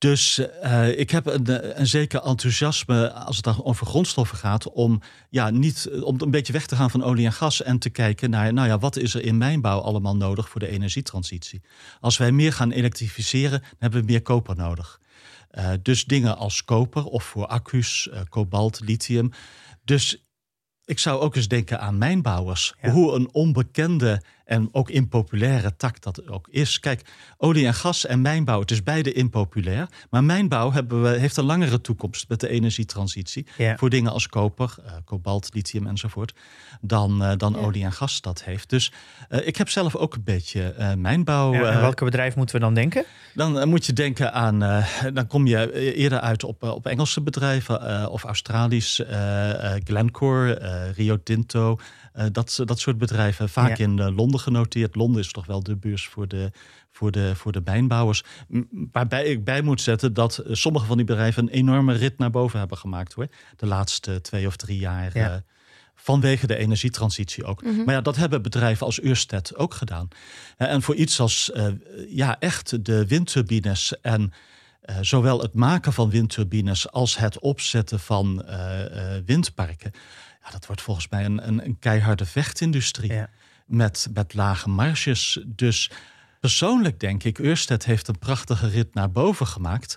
[0.00, 4.70] Dus eh, ik heb een, een zeker enthousiasme als het dan over grondstoffen gaat.
[4.70, 7.62] Om, ja, niet, om een beetje weg te gaan van olie en gas.
[7.62, 10.68] En te kijken naar, nou ja, wat is er in mijnbouw allemaal nodig voor de
[10.68, 11.62] energietransitie.
[12.00, 15.00] Als wij meer gaan elektrificeren, dan hebben we meer koper nodig.
[15.50, 19.30] Eh, dus dingen als koper of voor accu's, eh, kobalt, lithium.
[19.84, 20.24] Dus
[20.84, 22.74] ik zou ook eens denken aan mijnbouwers.
[22.82, 22.90] Ja.
[22.90, 26.80] Hoe een onbekende en ook impopulaire tak dat ook is.
[26.80, 27.02] Kijk,
[27.36, 29.88] olie en gas en mijnbouw, het is beide impopulair.
[30.10, 33.46] Maar mijnbouw hebben we, heeft een langere toekomst met de energietransitie.
[33.56, 33.76] Ja.
[33.76, 36.34] Voor dingen als koper, eh, kobalt, lithium enzovoort.
[36.80, 37.58] Dan, eh, dan Ja.
[37.58, 38.70] olie en gas dat heeft.
[38.70, 38.92] Dus
[39.28, 41.52] eh, ik heb zelf ook een beetje mijnbouw.
[41.52, 43.04] Ja, en welke bedrijf moeten we dan denken?
[43.34, 44.58] dan moet je denken aan,
[45.14, 49.02] dan kom je eerder uit op, op Engelse bedrijven of Australisch,
[49.84, 50.52] Glencore,
[50.96, 51.78] Rio Tinto,
[52.12, 53.48] eh, dat, dat soort bedrijven.
[53.48, 53.84] Vaak Ja.
[53.84, 54.94] in eh, Londen genoteerd.
[54.94, 56.50] Londen is toch wel de beurs voor de,
[56.90, 57.62] voor de, voor de
[58.92, 62.30] Waarbij ik bij moet zetten dat eh, sommige van die bedrijven een enorme rit naar
[62.30, 63.26] boven hebben gemaakt hoor.
[63.56, 65.18] De laatste twee of drie jaar.
[65.18, 65.42] Ja.
[65.94, 67.62] Vanwege de energietransitie ook.
[67.84, 70.08] Maar ja, dat hebben bedrijven als Ørsted ook gedaan.
[70.56, 71.50] En voor iets als
[72.08, 74.32] ja, echt de windturbines en
[75.00, 78.44] zowel het maken van windturbines als het opzetten van
[79.24, 79.92] windparken.
[80.44, 83.28] Ja, dat wordt volgens mij een, een, een keiharde vechtindustrie Ja.
[83.66, 85.40] met, met lage marges.
[85.46, 85.90] Dus
[86.40, 89.96] persoonlijk denk ik, Ørsted heeft een prachtige rit naar boven gemaakt.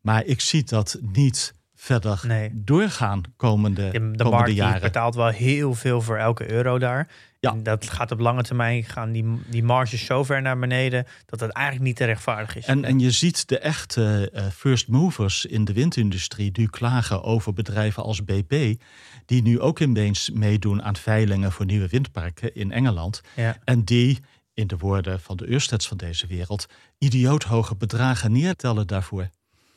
[0.00, 2.50] Maar ik zie dat niet verder Nee.
[2.54, 4.80] doorgaan komende, De, de komende markt die jaren.
[4.80, 7.08] betaalt wel heel veel voor elke euro daar.
[7.40, 7.52] Ja.
[7.52, 11.38] En dat gaat op lange termijn gaan die, die marges zo ver naar beneden dat
[11.38, 12.66] dat eigenlijk niet te rechtvaardig is.
[12.66, 17.52] En, en je ziet de echte eh, first movers in de windindustrie nu klagen over
[17.52, 18.82] bedrijven als BP,
[19.26, 23.20] die nu ook ineens meedoen aan veilingen voor nieuwe windparken in Engeland.
[23.34, 23.56] ja.
[23.64, 24.18] En die,
[24.54, 26.66] in de woorden van de Ørsteds van deze wereld,
[26.98, 29.28] idioot hoge bedragen neertellen daarvoor.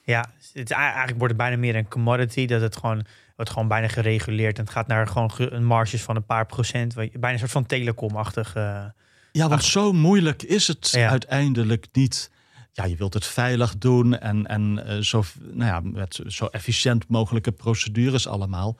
[0.04, 2.46] ja, het eigenlijk wordt het bijna meer een commodity.
[2.46, 3.06] Dat het gewoon
[3.36, 4.58] wordt gewoon bijna gereguleerd.
[4.58, 6.96] En het gaat naar gewoon ge- een marges van een paar procent.
[6.96, 8.56] Bijna een soort van telecomachtig.
[8.56, 8.86] eh
[9.32, 11.10] Ja, want zo moeilijk is het Ja.
[11.10, 12.32] uiteindelijk niet.
[12.72, 17.08] Ja, je wilt het veilig doen en, en eh, zo, nou ja, met zo efficiënt
[17.08, 18.78] mogelijke procedures allemaal.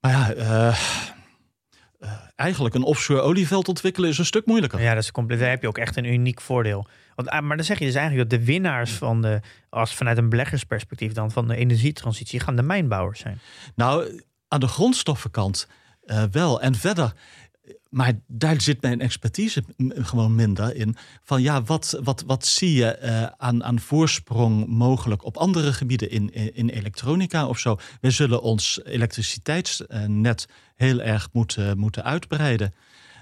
[0.00, 0.78] Maar ja, eh,
[2.36, 4.80] eigenlijk een offshore olieveld ontwikkelen is een stuk moeilijker.
[4.80, 5.38] Ja, dat is compleet.
[5.38, 6.86] Daar heb je ook echt een uniek voordeel.
[7.14, 10.18] Want, ah, maar dan zeg je dus eigenlijk dat de winnaars van de, als vanuit
[10.18, 13.38] een beleggersperspectief dan van de energietransitie, gaan de mijnbouwers zijn.
[13.74, 15.68] Nou, aan de grondstoffenkant
[16.04, 16.60] eh, wel.
[16.60, 17.14] En verder,
[17.94, 20.96] maar daar zit mijn expertise gewoon minder in.
[21.22, 26.10] Van ja, wat, wat, wat zie je eh, aan, aan voorsprong mogelijk op andere gebieden
[26.10, 27.78] in, in, in elektronica of zo?
[28.00, 32.74] We zullen ons elektriciteitsnet heel erg moeten, moeten uitbreiden.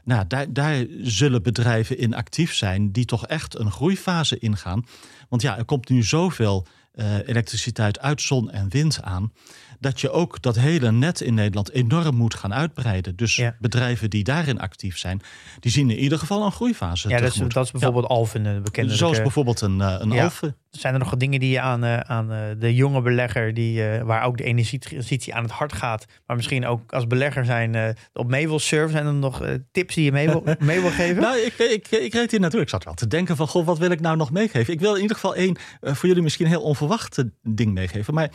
[0.04, 4.86] Nou, daar, daar zullen bedrijven in actief zijn die toch echt een groeifase ingaan.
[5.28, 9.32] Want ja, er komt nu zoveel eh, elektriciteit uit zon en wind aan.
[9.80, 13.16] Dat je ook dat hele net in Nederland enorm moet gaan uitbreiden.
[13.16, 13.56] Dus Ja.
[13.60, 15.20] bedrijven die daarin actief zijn,
[15.60, 17.08] die zien in ieder geval een groeifase.
[17.08, 18.94] Ja, dat is, dat is bijvoorbeeld Alphen, de bekende.
[18.94, 20.30] Zoals eh, bijvoorbeeld een, eh, een Ja.
[20.72, 24.02] Zijn er nog dingen die je aan, eh, aan eh, de jonge belegger, die, eh,
[24.02, 28.28] waar ook de energietransitie aan het hart gaat, maar misschien ook als belegger zijn, op
[28.28, 28.90] mee wil surfen?
[28.90, 29.42] Zijn er nog
[29.72, 31.22] tips die je mee wil, mee wil geven?
[31.22, 32.60] Nou, ik, ik, ik reed hier naartoe.
[32.60, 34.72] Ik zat wel te denken van, goh, wat wil ik nou nog meegeven?
[34.72, 38.14] Ik wil in ieder geval één, voor jullie misschien heel onverwachte ding meegeven.
[38.14, 38.30] Maar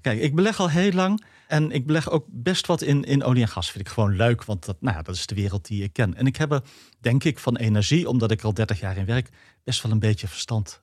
[0.00, 1.24] kijk, ik beleg al heel lang.
[1.46, 3.70] En ik beleg ook best wat in, in olie en gas.
[3.70, 6.14] Vind ik gewoon leuk, want dat, nou ja, dat is de wereld die ik ken.
[6.14, 6.62] En ik heb er,
[7.00, 9.28] denk ik, van energie, omdat ik al 30 jaar in werk,
[9.64, 10.82] best wel een beetje verstand.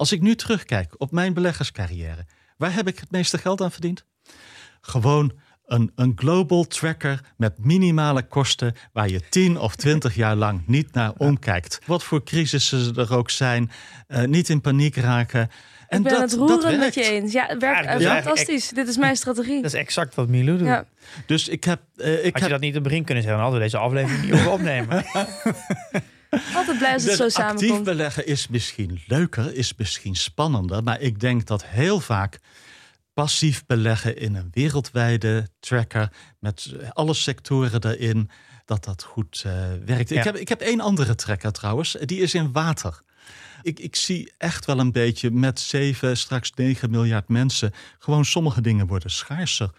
[0.00, 2.26] Als ik nu terugkijk op mijn beleggerscarrière,
[2.56, 4.04] waar heb ik het meeste geld aan verdiend?
[4.80, 5.32] Gewoon
[5.66, 10.92] een, een global tracker met minimale kosten waar je 10 of 20 jaar lang niet
[10.92, 11.78] naar omkijkt.
[11.86, 13.70] Wat voor crisissen er ook zijn,
[14.06, 15.50] eh, niet in paniek raken.
[15.88, 16.94] En ik ben dat, het dat met werkt.
[16.94, 17.32] je eens.
[17.32, 18.68] Ja, het werkt het fantastisch.
[18.68, 19.62] Dit is mijn strategie.
[19.62, 20.66] Dat is exact wat Milou doet.
[20.66, 20.84] Ja.
[21.26, 23.50] Dus ik heb, eh, ik Had je dat niet in het begin kunnen zeggen, dan
[23.50, 25.04] hadden we deze aflevering niet over opnemen.
[26.54, 27.84] Altijd blij als het zo Dus actief samenkomt.
[27.84, 30.82] beleggen is misschien leuker, is misschien spannender.
[30.82, 32.38] Maar ik denk dat heel vaak
[33.14, 38.30] passief beleggen in een wereldwijde tracker met alle sectoren daarin,
[38.64, 39.52] dat dat goed uh,
[39.84, 40.08] werkt.
[40.08, 40.18] Ja.
[40.18, 43.02] Ik, heb, ik heb één andere tracker trouwens, die is in water.
[43.62, 48.60] Ik, ik zie echt wel een beetje met 7, straks 9 miljard mensen, gewoon sommige
[48.60, 49.70] dingen worden schaarser.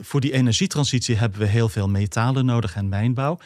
[0.00, 3.38] Voor die energietransitie hebben we heel veel metalen nodig en mijnbouw.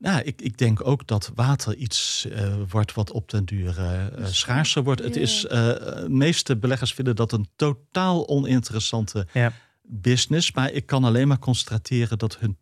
[0.00, 4.26] Nou, ik, ik denk ook dat water iets uh, wordt wat op den duur uh,
[4.26, 5.02] schaarser wordt.
[5.02, 9.52] Het is, uh, de meeste beleggers vinden dat een totaal oninteressante Ja.
[9.82, 10.52] business.
[10.52, 12.58] Maar ik kan alleen maar constateren dat hun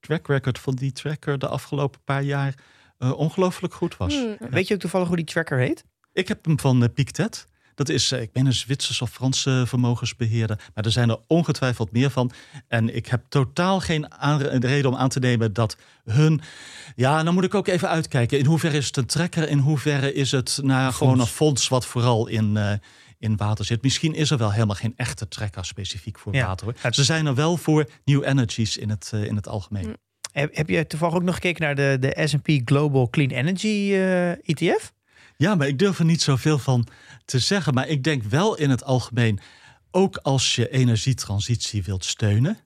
[0.00, 2.54] track record van die tracker de afgelopen paar jaar
[2.98, 4.14] ongelooflijk goed was.
[4.14, 4.36] Hmm.
[4.50, 5.84] Weet je ook toevallig hoe die tracker heet?
[6.12, 7.46] Ik heb hem van Pictet.
[7.78, 10.58] Dat is, uh, ik ben een Zwitsers of Franse vermogensbeheerder.
[10.74, 12.30] Maar er zijn er ongetwijfeld meer van.
[12.68, 14.08] En ik heb totaal geen
[14.60, 16.40] reden om aan te nemen dat hun...
[16.96, 18.38] Ja, dan moet ik ook even uitkijken.
[18.38, 19.48] In hoeverre is het een trekker?
[19.48, 22.56] In hoeverre is het nou, gewoon een fonds wat vooral in...
[22.56, 22.72] Uh,
[23.18, 23.82] in water zit.
[23.82, 26.46] Misschien is er wel helemaal geen echte trekker specifiek voor Ja.
[26.46, 26.66] water.
[26.82, 26.92] Hoor.
[26.94, 29.96] Ze zijn er wel voor new energies in het, uh, in het algemeen.
[30.32, 34.30] Heb, heb je toevallig ook nog gekeken naar de, de S&P Global Clean Energy eh,
[34.30, 34.92] ETF?
[35.38, 36.86] Ja, maar ik durf er niet zoveel van
[37.24, 37.74] te zeggen.
[37.74, 39.40] Maar ik denk wel in het algemeen,
[39.90, 42.58] ook als je energietransitie wilt steunen,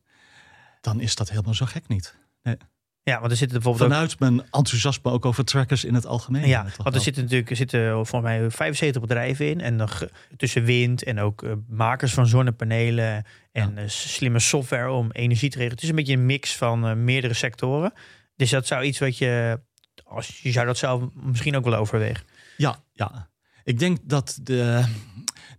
[0.81, 2.15] dan is dat helemaal zo gek niet.
[2.43, 2.57] Nee.
[3.03, 3.97] Ja, want er zitten bijvoorbeeld ook...
[3.97, 6.49] Vanuit mijn enthousiasme ook over trackers in het algemeen.
[6.49, 9.61] Ja, want er zitten natuurlijk er zitten volgens mij 75 bedrijven in.
[9.61, 10.07] En nog
[10.37, 15.57] tussen wind en ook eh, makers van zonnepanelen en eh, slimme software om energie te
[15.57, 15.75] regelen.
[15.75, 17.93] Het is een beetje een mix van eh, meerdere sectoren.
[18.37, 19.61] Dus dat zou iets wat je,
[20.05, 22.25] als je zou dat zelf misschien ook wel overwegen.
[22.63, 23.31] Ja, ja.
[23.65, 24.85] Ik denk dat de,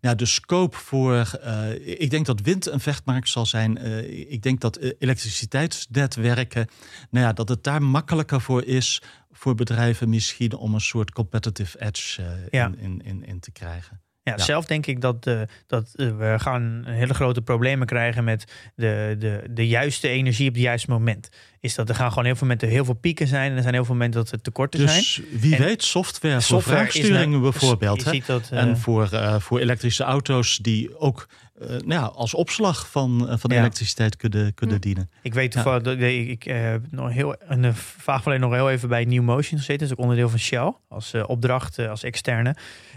[0.01, 1.39] nou, de scope voor.
[1.43, 3.87] Uh, ik denk dat wind een vechtmarkt zal zijn.
[3.87, 6.67] Uh, ik denk dat elektriciteitsnetwerken.
[7.09, 9.01] Nou ja, dat het daar makkelijker voor is.
[9.31, 12.65] Voor bedrijven misschien om een soort competitive edge uh, Ja.
[12.65, 14.02] in, in, in, in te krijgen.
[14.24, 18.71] Ja, zelf denk ik dat, eh, dat eh, we gaan hele grote problemen krijgen met
[18.76, 21.30] de, de, de juiste energie op het juiste moment.
[21.59, 23.74] Is dat er gaan gewoon heel veel momenten heel veel pieken zijn en er zijn
[23.74, 25.28] heel veel momenten dat er tekorten Dus zijn.
[25.39, 28.03] wie En weet, software, voor vraagsturingen nou- bijvoorbeeld.
[28.03, 28.19] je hè?
[28.26, 29.09] dat, eh, En voor,
[29.39, 31.28] voor elektrische auto's die ook
[31.67, 33.59] nou ja, als opslag van, van Ja.
[33.59, 34.82] elektriciteit kunnen, kunnen Hm.
[34.82, 35.09] dienen.
[35.21, 39.24] Ik weet toevallig, dat ik, heb nog heel, een vaag nog heel even bij New
[39.24, 39.78] Motion gezeten.
[39.78, 42.55] Dat is ook onderdeel van Shell, als opdracht, als externe.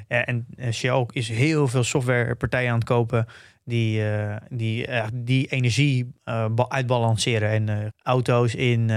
[0.08, 3.26] Uh, en uh, Shell is heel veel softwarepartijen aan het kopen
[3.64, 7.68] die, uh, die, uh, die energie uh, uitbalanceren.
[7.68, 8.90] En auto's in,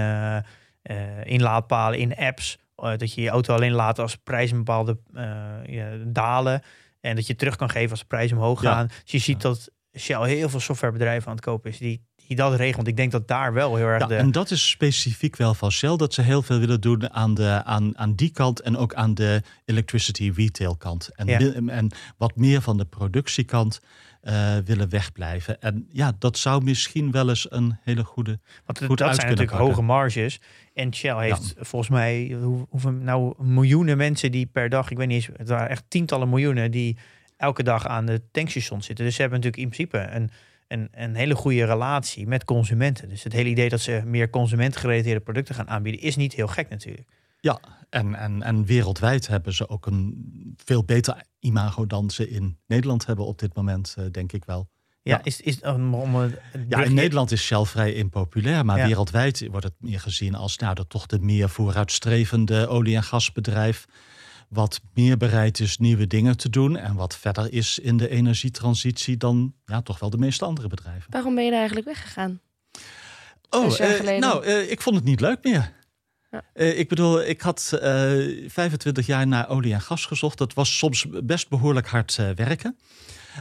[1.23, 2.57] in laadpalen, in apps.
[2.75, 5.23] Dat je je auto alleen laat als prijzen bepaalde uh,
[5.65, 6.61] ja, dalen.
[7.01, 8.87] En dat je terug kan geven als de prijzen omhoog gaan.
[8.89, 8.93] Ja.
[9.03, 9.49] Dus je ziet ja.
[9.49, 12.75] dat Shell heel veel softwarebedrijven aan het kopen is die, die dat regelt.
[12.75, 14.15] Want ik denk dat daar wel heel erg Ja, de...
[14.15, 17.61] en dat is specifiek wel van Shell, dat ze heel veel willen doen aan, de,
[17.65, 21.09] aan, aan die kant en ook aan de electricity retail kant.
[21.15, 21.39] En, Ja.
[21.67, 23.79] en wat meer van de productiekant
[24.23, 25.61] uh, willen wegblijven.
[25.61, 28.39] En ja, dat zou misschien wel eens een hele goede.
[28.65, 30.39] Want het- goed dat uit zijn natuurlijk hoge marges.
[30.73, 35.07] En Shell heeft volgens mij hoe, hoeveel, nou, miljoenen mensen die per dag, ik weet
[35.07, 36.97] niet eens, het waren echt tientallen miljoenen die
[37.37, 39.05] elke dag aan de tankstation zitten.
[39.05, 40.29] Dus ze hebben natuurlijk in principe een,
[40.69, 43.09] een, een hele goede relatie met consumenten.
[43.09, 46.69] Dus het hele idee dat ze meer consumentgerelateerde producten gaan aanbieden, is niet heel gek
[46.69, 47.09] natuurlijk.
[47.39, 47.59] Ja,
[47.89, 53.05] en, en, en wereldwijd hebben ze ook een veel beter imago dan ze in Nederland
[53.05, 54.69] hebben op dit moment, uh, denk ik wel.
[55.01, 55.23] Ja, Ja.
[55.23, 58.87] is, is om, om het Ja, in Nederland is Shell vrij impopulair, maar Ja.
[58.87, 63.85] wereldwijd wordt het meer gezien als nou, toch de meer vooruitstrevende olie- en gasbedrijf.
[64.49, 69.17] Wat meer bereid is nieuwe dingen te doen en wat verder is in de energietransitie
[69.17, 71.11] dan ja, toch wel de meeste andere bedrijven.
[71.11, 72.39] Waarom ben je er eigenlijk weggegaan?
[73.49, 75.73] Oh, eh, nou, eh, ik vond het niet leuk meer.
[76.31, 76.43] Ja.
[76.53, 78.11] Eh, ik bedoel, ik had eh
[78.47, 80.37] 25 jaar naar olie en gas gezocht.
[80.37, 82.77] Dat was soms best behoorlijk hard werken.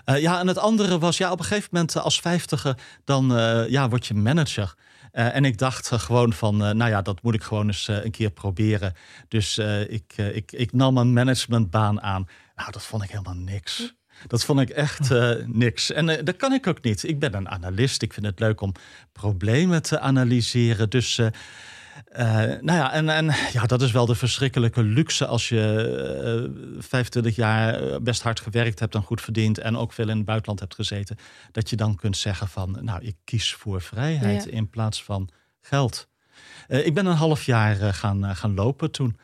[0.05, 3.27] Ja, en het andere was, ja, op een gegeven moment als vijftiger, dan
[3.69, 4.75] ja, word je manager.
[5.13, 8.05] Eh, en ik dacht gewoon van, eh, nou ja, dat moet ik gewoon eens eh,
[8.05, 8.95] een keer proberen.
[9.29, 12.29] Dus ik, ik, ik nam een managementbaan aan.
[12.57, 13.95] Nou, dat vond ik helemaal niks.
[14.27, 15.11] Dat vond ik echt
[15.47, 15.93] niks.
[15.93, 17.03] En dat kan ik ook niet.
[17.03, 18.03] Ik ben een analist.
[18.03, 18.73] Ik vind het leuk om
[19.13, 20.91] problemen te analyseren.
[20.91, 21.21] Dus,
[22.05, 22.27] eh,
[22.61, 25.61] nou ja, en, en ja, dat is wel de verschrikkelijke luxe als je
[26.79, 30.17] eh 25 jaar eh, best hard gewerkt hebt en goed verdiend en ook veel in
[30.17, 31.17] het buitenland hebt gezeten.
[31.53, 34.51] Dat je dan kunt zeggen van, nou, ik kies voor vrijheid Ja.
[34.51, 35.29] in plaats van
[35.61, 36.09] geld.
[36.69, 39.17] Eh, ik ben een half jaar eh, gaan, eh, gaan lopen toen.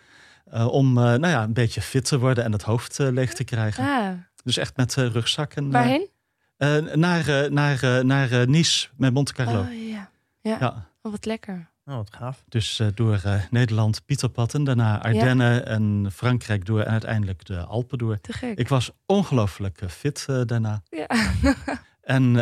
[0.51, 3.35] eh, om eh, nou ja, een beetje fit te worden en het hoofd eh, leeg
[3.35, 3.85] te krijgen.
[3.85, 4.09] Ah,
[4.45, 5.53] Dus echt met eh, rugzak.
[5.53, 6.09] En, eh, waarheen?
[6.57, 9.61] eh, naar eh, naar, eh, naar eh, Nice met Monte Carlo.
[9.61, 10.11] Oh ja.
[10.41, 11.69] Ja, Ja, oh, wat lekker.
[11.87, 12.45] Oh, wat gaaf.
[12.49, 17.65] dus eh, door eh, Nederland Pieterpad en daarna Ardennen en Frankrijk door en uiteindelijk de
[17.65, 18.21] Alpen door.
[18.21, 18.59] Te gek.
[18.59, 20.83] Ik was ongelooflijk eh, fit daarna.
[20.91, 21.07] Ja.
[22.05, 22.33] En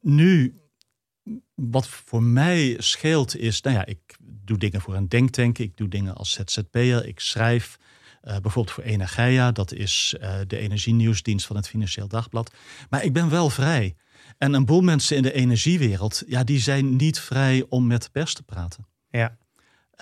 [0.00, 0.60] nu,
[1.54, 5.88] wat voor mij scheelt is, nou ja, ik doe dingen voor een denktank, ik doe
[5.88, 7.78] dingen als ZZP'er, ik schrijf
[8.20, 10.14] bijvoorbeeld voor Energia, dat is
[10.46, 12.54] de energienieuwsdienst van het Financieel Dagblad.
[12.90, 13.96] Maar ik ben wel vrij.
[14.38, 18.08] En een boel mensen in de energiewereld, ja, die zijn niet vrij om met de
[18.10, 18.86] pers te praten.
[19.10, 19.36] Ja.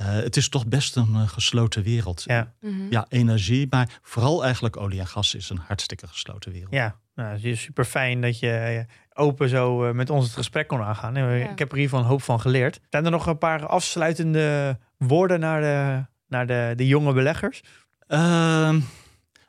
[0.00, 2.22] Uh, het is toch best een gesloten wereld.
[2.26, 2.52] Ja.
[2.60, 2.90] Mhm.
[2.90, 6.72] ja, energie, maar vooral eigenlijk olie en gas is een hartstikke gesloten wereld.
[6.72, 10.68] Ja, nou, het is super fijn dat je open zo uh, met ons het gesprek
[10.68, 11.14] kon aangaan.
[11.14, 11.30] Ja.
[11.30, 12.80] Ik heb er in ieder geval een hoop van geleerd.
[12.90, 17.62] Zijn er nog een paar afsluitende woorden naar de, naar de, de jonge beleggers?
[18.08, 18.74] Uh,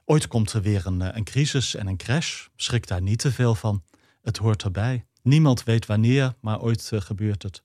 [0.05, 2.45] ooit komt er weer een, een crisis en een crash.
[2.55, 3.83] Schrik daar niet te veel van.
[4.23, 5.05] Het hoort erbij.
[5.21, 7.63] Niemand weet wanneer, maar ooit uh, gebeurt het.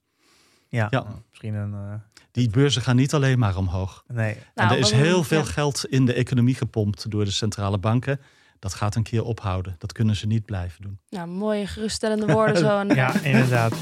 [0.68, 1.00] Ja, Ja.
[1.02, 1.72] nou, misschien een...
[1.72, 1.94] uh,
[2.30, 4.04] Die beurzen gaan niet alleen maar omhoog.
[4.06, 4.36] nee.
[4.54, 5.44] Nou, er is heel veel ja.
[5.44, 8.20] geld in de economie gepompt door de centrale banken.
[8.59, 9.74] Dat gaat een keer ophouden.
[9.78, 10.98] Dat kunnen ze niet blijven doen.
[11.09, 12.82] Nou, mooie geruststellende woorden zo.
[12.94, 13.74] Ja, inderdaad.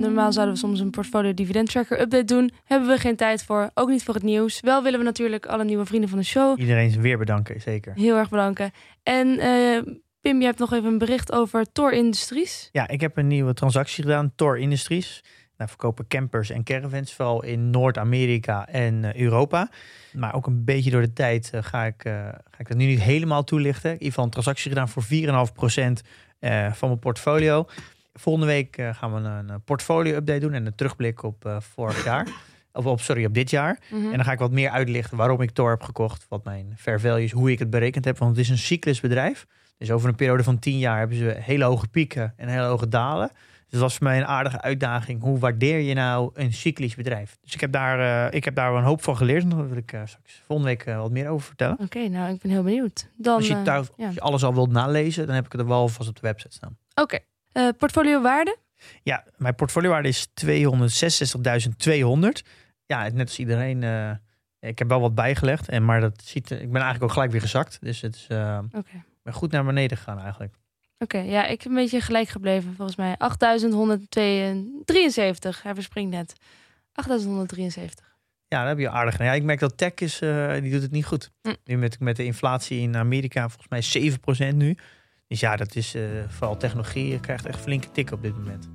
[0.00, 2.50] Normaal zouden we soms een portfolio dividend tracker update doen.
[2.64, 3.70] Hebben we geen tijd voor.
[3.74, 4.60] Ook niet voor het nieuws.
[4.60, 7.92] Wel willen we natuurlijk alle nieuwe vrienden van de show Iedereen weer bedanken, zeker.
[7.94, 8.70] heel erg bedanken.
[9.02, 12.68] En eh, Pim, je hebt nog even een bericht over Tor Industries.
[12.72, 15.22] Ja, ik heb een nieuwe transactie gedaan, Tor Industries.
[15.56, 19.70] Nou, verkopen campers en caravans, vooral in Noord-Amerika en eh, Europa.
[20.12, 22.86] Maar ook een beetje door de tijd eh, ga, ik, eh, ga ik dat nu
[22.86, 23.90] niet helemaal toelichten.
[23.90, 26.02] In ieder geval een transactie gedaan voor 4,5%
[26.38, 27.66] eh van mijn portfolio.
[28.18, 32.04] Volgende week eh, gaan we een, een portfolio-update doen en een terugblik op eh, vorig
[32.04, 32.28] jaar.
[32.72, 33.78] Of op, sorry, op dit jaar.
[33.90, 34.04] Mhm.
[34.04, 37.00] En dan ga ik wat meer uitlichten waarom ik Tor heb gekocht, wat mijn fair
[37.00, 38.18] value is, hoe ik het berekend heb.
[38.18, 39.46] Want het is een cyclusbedrijf.
[39.78, 42.88] Dus over een periode van 10 jaar hebben ze hele hoge pieken en hele hoge
[42.88, 43.28] dalen.
[43.28, 45.22] Dus dat was voor mij een aardige uitdaging.
[45.22, 47.38] Hoe waardeer je nou een cyclisch bedrijf?
[47.42, 49.42] Dus ik heb daar, eh, ik heb daar wel een hoop van geleerd.
[49.42, 51.78] En daar wil ik straks volgende week wat meer over vertellen.
[51.80, 53.08] Oké, nou, ik ben heel benieuwd.
[53.16, 54.06] Dan, als, je thuis, ja.
[54.06, 56.26] als je alles al wilt nalezen, dan heb ik het er wel alvast op de
[56.26, 56.76] website staan.
[56.94, 57.18] Oké.
[57.52, 58.56] Eh, portfolio waarde?
[59.02, 62.42] Ja, mijn portfoliowaarde is 266.200.
[62.86, 63.82] Ja, net als iedereen.
[63.82, 64.10] eh,
[64.60, 65.68] ik heb wel wat bijgelegd.
[65.68, 67.78] En, maar dat ziet, ik ben eigenlijk ook gelijk weer gezakt.
[67.80, 68.96] Dus het is, eh, Oké.
[68.96, 70.54] ik ben goed naar beneden gegaan eigenlijk.
[70.98, 73.14] Oké, ja, ik ben een beetje gelijk gebleven volgens mij.
[73.18, 75.62] 8173.
[75.62, 76.32] Hij verspringt net.
[76.94, 78.16] 8173.
[78.48, 79.18] Ja, dat heb je aardig.
[79.18, 81.30] Ja, ik merk dat tech is, eh, die doet het niet goed.
[81.42, 81.54] Hm.
[81.64, 83.82] Nu met, met de inflatie in Amerika, volgens mij
[84.52, 84.76] 7% nu.
[85.28, 87.08] Dus ja, dat is eh, vooral technologie.
[87.08, 88.68] Je krijgt echt flinke tik op dit moment.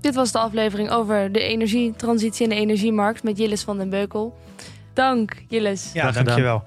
[0.00, 4.38] Dit was de aflevering over de energietransitie en de energiemarkt met Jillis van den Beukel.
[4.92, 5.92] Dank, Jillis.
[5.92, 6.64] Ja, dankjewel.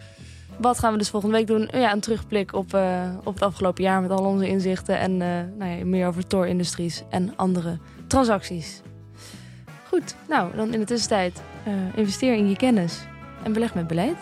[0.57, 1.69] Wat gaan we dus volgende week doen?
[1.71, 4.99] Ja, een terugblik op, eh, op het afgelopen jaar met al onze inzichten.
[4.99, 5.27] En eh,
[5.57, 7.77] nou ja, meer over Tor Industries en andere
[8.07, 8.81] transacties.
[9.87, 12.99] Goed, nou dan in de tussentijd eh, investeer in je kennis
[13.43, 14.17] en beleg met beleid.